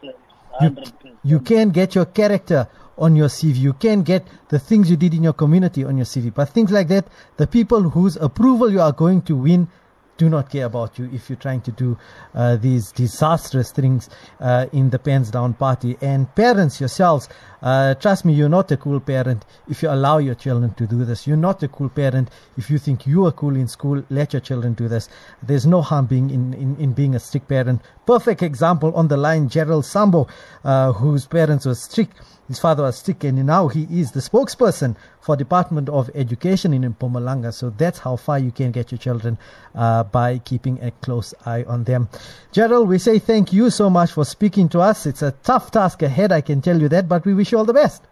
You, 0.61 0.77
you 1.25 1.41
can 1.41 1.71
get 1.71 1.95
your 1.95 2.05
character 2.07 2.69
on 2.99 3.17
your 3.17 3.29
CV. 3.29 3.57
You 3.57 3.73
can 3.73 4.03
get 4.03 4.27
the 4.49 4.59
things 4.59 4.91
you 4.91 4.97
did 4.97 5.15
in 5.15 5.23
your 5.23 5.33
community 5.33 5.85
on 5.85 5.97
your 5.97 6.07
CV. 6.07 6.33
But 6.33 6.51
things 6.51 6.71
like 6.71 6.89
that, 6.89 7.07
the 7.37 7.47
people 7.47 7.83
whose 7.91 8.17
approval 8.17 8.71
you 8.71 8.81
are 8.81 8.93
going 8.93 9.23
to 9.23 9.37
win 9.37 9.69
do 10.17 10.29
not 10.29 10.51
care 10.51 10.67
about 10.67 10.99
you 10.99 11.11
if 11.13 11.29
you're 11.29 11.37
trying 11.37 11.61
to 11.63 11.73
do 11.73 11.99
uh, 12.35 12.57
these 12.57 12.93
disastrous 12.93 13.73
things 13.73 14.09
uh, 14.41 14.67
in 14.73 14.91
the 14.91 14.99
pens 14.99 15.31
down 15.31 15.55
party. 15.55 15.97
And 16.01 16.33
parents 16.35 16.81
yourselves, 16.81 17.29
uh, 17.63 17.95
trust 17.95 18.25
me, 18.25 18.33
you're 18.33 18.49
not 18.49 18.71
a 18.71 18.77
cool 18.77 19.01
parent 19.01 19.45
if 19.69 19.83
you 19.83 19.91
allow 19.91 20.19
your 20.19 20.35
children 20.35 20.75
to 20.75 20.87
do 20.87 21.05
this. 21.05 21.27
You're 21.27 21.37
not 21.37 21.63
a 21.63 21.69
cool 21.69 21.89
parent 21.89 22.31
if 22.57 22.71
you 22.71 22.79
think 22.79 23.07
you 23.07 23.27
are 23.27 23.33
cool 23.33 23.57
in 23.57 23.69
school. 23.69 24.05
Let 24.11 24.33
your 24.33 24.41
children 24.41 24.75
do 24.75 24.89
this. 24.89 25.09
There's 25.43 25.67
no 25.67 25.83
harm 25.83 26.07
being 26.07 26.31
in, 26.31 26.55
in, 26.55 26.77
in 26.77 26.93
being 26.93 27.15
a 27.15 27.21
strict 27.21 27.49
parent. 27.49 27.83
Perfect 28.07 28.43
example 28.43 28.95
on 28.95 29.09
the 29.09 29.17
line, 29.17 29.49
Gerald 29.49 29.87
Sambo, 29.87 30.29
uh, 30.65 30.93
whose 30.93 31.27
parents 31.27 31.67
were 31.67 31.75
strict 31.75 32.21
his 32.53 32.59
father 32.59 32.83
was 32.83 32.99
sick 32.99 33.25
and 33.25 33.47
now 33.47 33.69
he 33.69 33.85
is 33.91 34.13
the 34.13 34.21
spokesperson 34.21 34.95
for 35.23 35.37
Department 35.37 35.89
of 35.89 36.11
Education 36.15 36.75
in 36.75 36.83
Mpumalanga. 36.93 37.51
So 37.51 37.71
that's 37.71 37.99
how 38.01 38.17
far 38.17 38.39
you 38.39 38.51
can 38.51 38.73
get 38.73 38.93
your 38.93 38.99
children 38.99 39.39
uh, 39.75 40.05
by 40.05 40.37
keeping 40.37 40.79
a 40.83 40.91
close 40.91 41.33
eye 41.47 41.65
on 41.65 41.85
them. 41.85 42.11
Gerald, 42.53 42.91
we 42.91 42.99
say 42.99 43.19
thank 43.19 43.55
you 43.55 43.71
so 43.71 43.89
much 43.89 44.13
for 44.13 44.27
speaking 44.27 44.69
to 44.69 44.81
us. 44.81 45.07
It's 45.07 45.23
a 45.23 45.31
tough 45.43 45.71
task 45.71 46.03
ahead, 46.03 46.31
I 46.31 46.43
can 46.43 46.61
tell 46.61 46.79
you 46.79 46.91
that, 46.91 47.09
but 47.09 47.25
we 47.25 47.33
wish 47.33 47.53
you 47.53 47.59
all 47.59 47.65
the 47.65 47.73
best. 47.73 48.03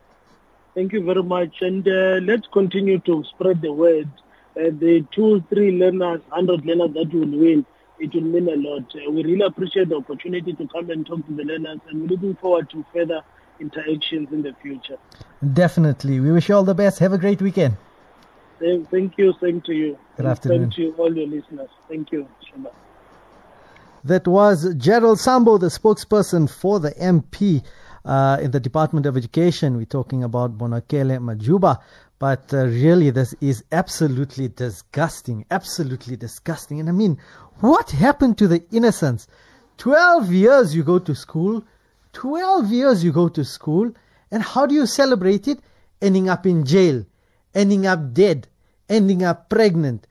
Thank 0.74 0.94
you 0.94 1.05
very 1.05 1.22
much. 1.22 1.61
And 1.61 1.87
uh, 1.87 2.20
let's 2.22 2.46
continue 2.50 2.98
to 3.00 3.22
spread 3.24 3.61
the 3.61 3.74
word. 3.74 4.09
Uh, 4.57 4.70
the 4.72 5.05
two, 5.14 5.44
three 5.50 5.72
learners, 5.72 6.22
100 6.29 6.64
learners 6.64 6.94
that 6.94 7.12
will 7.12 7.38
win, 7.38 7.66
it 7.98 8.14
will 8.14 8.22
mean 8.22 8.48
a 8.48 8.57
lot. 8.57 8.90
Uh, 8.94 9.11
we 9.11 9.22
really 9.22 9.44
appreciate 9.44 9.90
the 9.90 9.96
opportunity 9.96 10.55
to 10.55 10.66
come 10.68 10.88
and 10.88 11.05
talk 11.05 11.26
to 11.26 11.35
the 11.35 11.44
learners 11.44 11.81
and 11.90 12.00
we're 12.00 12.16
looking 12.16 12.35
forward 12.37 12.70
to 12.70 12.83
further 12.94 13.22
interactions 13.61 14.29
in 14.33 14.42
the 14.42 14.55
future. 14.62 14.96
Definitely. 15.53 16.20
We 16.20 16.33
wish 16.33 16.49
you 16.49 16.55
all 16.57 16.64
the 16.64 16.75
best. 16.75 16.99
Have 16.99 17.12
a 17.12 17.18
great 17.18 17.40
weekend. 17.42 17.77
Thank 18.61 19.16
you. 19.16 19.35
Same 19.40 19.61
to 19.62 19.73
you. 19.73 19.99
Good 20.16 20.27
afternoon. 20.27 20.62
Thank 20.62 20.79
you, 20.79 20.94
all 20.99 21.16
your 21.16 21.27
listeners. 21.27 21.70
Thank 21.88 22.12
you. 22.12 22.29
Shaba. 22.46 22.73
That 24.05 24.27
was 24.27 24.75
Gerald 24.77 25.18
Sambo, 25.20 25.59
the 25.59 25.66
spokesperson 25.66 26.49
for 26.51 26.81
the 26.81 26.92
MP 26.92 27.62
uh, 28.05 28.38
in 28.40 28.51
the 28.51 28.61
Department 28.61 29.07
of 29.07 29.16
Education. 29.16 29.77
We're 29.77 29.85
talking 29.85 30.25
about 30.25 30.57
Bonakele 30.57 31.18
Majuba. 31.18 31.79
But 32.18 32.53
uh, 32.53 32.66
really, 32.66 33.09
this 33.11 33.35
is 33.40 33.64
absolutely 33.73 34.49
disgusting. 34.49 35.46
Absolutely 35.51 36.16
disgusting. 36.16 36.81
And 36.81 36.88
I 36.88 36.92
mean, 36.92 37.18
what 37.61 37.90
happened 37.90 38.37
to 38.38 38.49
the 38.49 38.62
innocence? 38.70 39.27
12 39.79 40.31
years 40.31 40.75
you 40.75 40.83
go 40.83 40.99
to 40.99 41.14
school, 41.14 41.64
12 42.12 42.73
years 42.73 43.05
you 43.05 43.12
go 43.12 43.29
to 43.29 43.44
school, 43.44 43.92
and 44.31 44.42
how 44.42 44.66
do 44.66 44.75
you 44.75 44.87
celebrate 44.87 45.49
it? 45.49 45.61
Ending 46.03 46.29
up 46.29 46.46
in 46.46 46.64
jail, 46.64 47.05
ending 47.55 47.87
up 47.87 48.14
dead, 48.14 48.49
ending 48.88 49.23
up 49.23 49.49
pregnant. 49.49 50.07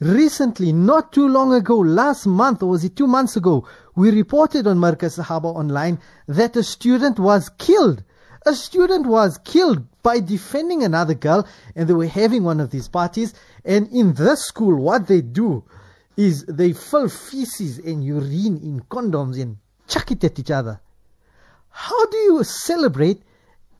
Recently, 0.00 0.72
not 0.72 1.12
too 1.12 1.28
long 1.28 1.52
ago, 1.52 1.76
last 1.76 2.26
month, 2.26 2.62
or 2.62 2.70
was 2.70 2.84
it 2.84 2.96
two 2.96 3.06
months 3.06 3.36
ago, 3.36 3.66
we 3.94 4.10
reported 4.10 4.66
on 4.66 4.78
Markaz 4.78 5.18
Sahaba 5.18 5.54
online 5.54 5.98
that 6.26 6.56
a 6.56 6.62
student 6.62 7.18
was 7.18 7.50
killed. 7.58 8.02
A 8.46 8.54
student 8.54 9.06
was 9.06 9.36
killed 9.44 9.84
by 10.02 10.20
defending 10.20 10.82
another 10.82 11.12
girl, 11.12 11.46
and 11.76 11.86
they 11.86 11.92
were 11.92 12.06
having 12.06 12.44
one 12.44 12.60
of 12.60 12.70
these 12.70 12.88
parties. 12.88 13.34
And 13.64 13.88
in 13.92 14.14
this 14.14 14.46
school, 14.46 14.76
what 14.76 15.06
they 15.06 15.20
do 15.20 15.64
is 16.16 16.44
they 16.46 16.72
fill 16.72 17.08
feces 17.08 17.78
and 17.78 18.02
urine 18.02 18.56
in 18.62 18.80
condoms 18.90 19.40
and 19.40 19.58
chuck 19.86 20.10
it 20.10 20.24
at 20.24 20.38
each 20.38 20.50
other. 20.50 20.80
How 21.82 22.04
do 22.04 22.18
you 22.18 22.44
celebrate 22.44 23.22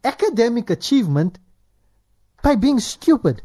academic 0.03 0.71
achievement 0.71 1.39
by 2.43 2.55
being 2.55 2.81
stupid? 2.81 3.43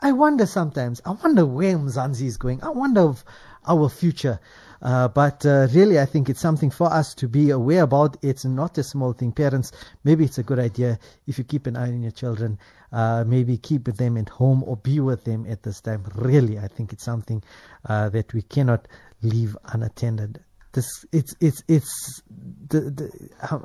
I 0.00 0.10
wonder 0.10 0.44
sometimes. 0.44 1.00
I 1.04 1.12
wonder 1.12 1.46
where 1.46 1.78
Mzansi 1.78 2.22
is 2.22 2.36
going. 2.36 2.64
I 2.64 2.70
wonder 2.70 3.02
of 3.02 3.24
our 3.64 3.88
future. 3.88 4.40
Uh, 4.82 5.06
but 5.06 5.46
uh, 5.46 5.68
really, 5.72 6.00
I 6.00 6.04
think 6.04 6.28
it's 6.28 6.40
something 6.40 6.68
for 6.68 6.92
us 6.92 7.14
to 7.14 7.28
be 7.28 7.50
aware 7.50 7.84
about. 7.84 8.16
It's 8.22 8.44
not 8.44 8.76
a 8.76 8.82
small 8.82 9.12
thing. 9.12 9.30
Parents, 9.30 9.70
maybe 10.02 10.24
it's 10.24 10.38
a 10.38 10.42
good 10.42 10.58
idea 10.58 10.98
if 11.28 11.38
you 11.38 11.44
keep 11.44 11.68
an 11.68 11.76
eye 11.76 11.92
on 11.92 12.02
your 12.02 12.10
children. 12.10 12.58
Uh, 12.90 13.22
maybe 13.24 13.56
keep 13.56 13.84
them 13.84 14.16
at 14.16 14.30
home 14.30 14.64
or 14.64 14.76
be 14.76 14.98
with 14.98 15.22
them 15.22 15.46
at 15.48 15.62
this 15.62 15.80
time. 15.80 16.02
Really, 16.16 16.58
I 16.58 16.66
think 16.66 16.92
it's 16.92 17.04
something 17.04 17.40
uh, 17.88 18.08
that 18.08 18.34
we 18.34 18.42
cannot 18.42 18.88
leave 19.22 19.56
unattended 19.66 20.40
this 20.76 21.04
it's 21.10 21.34
it's 21.40 21.64
it's 21.66 22.22
the, 22.68 22.80
the 22.80 23.10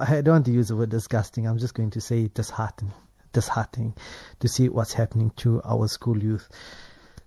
I 0.09 0.21
don't 0.21 0.33
want 0.33 0.45
to 0.45 0.51
use 0.51 0.69
the 0.69 0.75
word 0.75 0.89
disgusting. 0.89 1.45
I'm 1.45 1.59
just 1.59 1.75
going 1.75 1.91
to 1.91 2.01
say 2.01 2.29
disheartening, 2.33 2.93
disheartening 3.33 3.95
to 4.39 4.47
see 4.47 4.69
what's 4.69 4.93
happening 4.93 5.31
to 5.37 5.61
our 5.63 5.87
school 5.87 6.17
youth. 6.17 6.49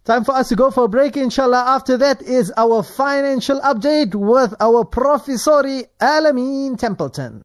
Time 0.05 0.23
for 0.25 0.35
us 0.35 0.51
to 0.51 0.57
go 0.57 0.71
for 0.71 0.85
a 0.85 0.89
break, 0.89 1.17
inshallah. 1.17 1.65
After 1.67 1.97
that 1.97 2.21
is 2.21 2.53
our 2.59 2.83
financial 2.83 3.59
update 3.61 4.15
with 4.15 4.55
our 4.61 4.85
Professori 4.85 5.85
Alameen 5.99 6.77
Templeton. 6.79 7.43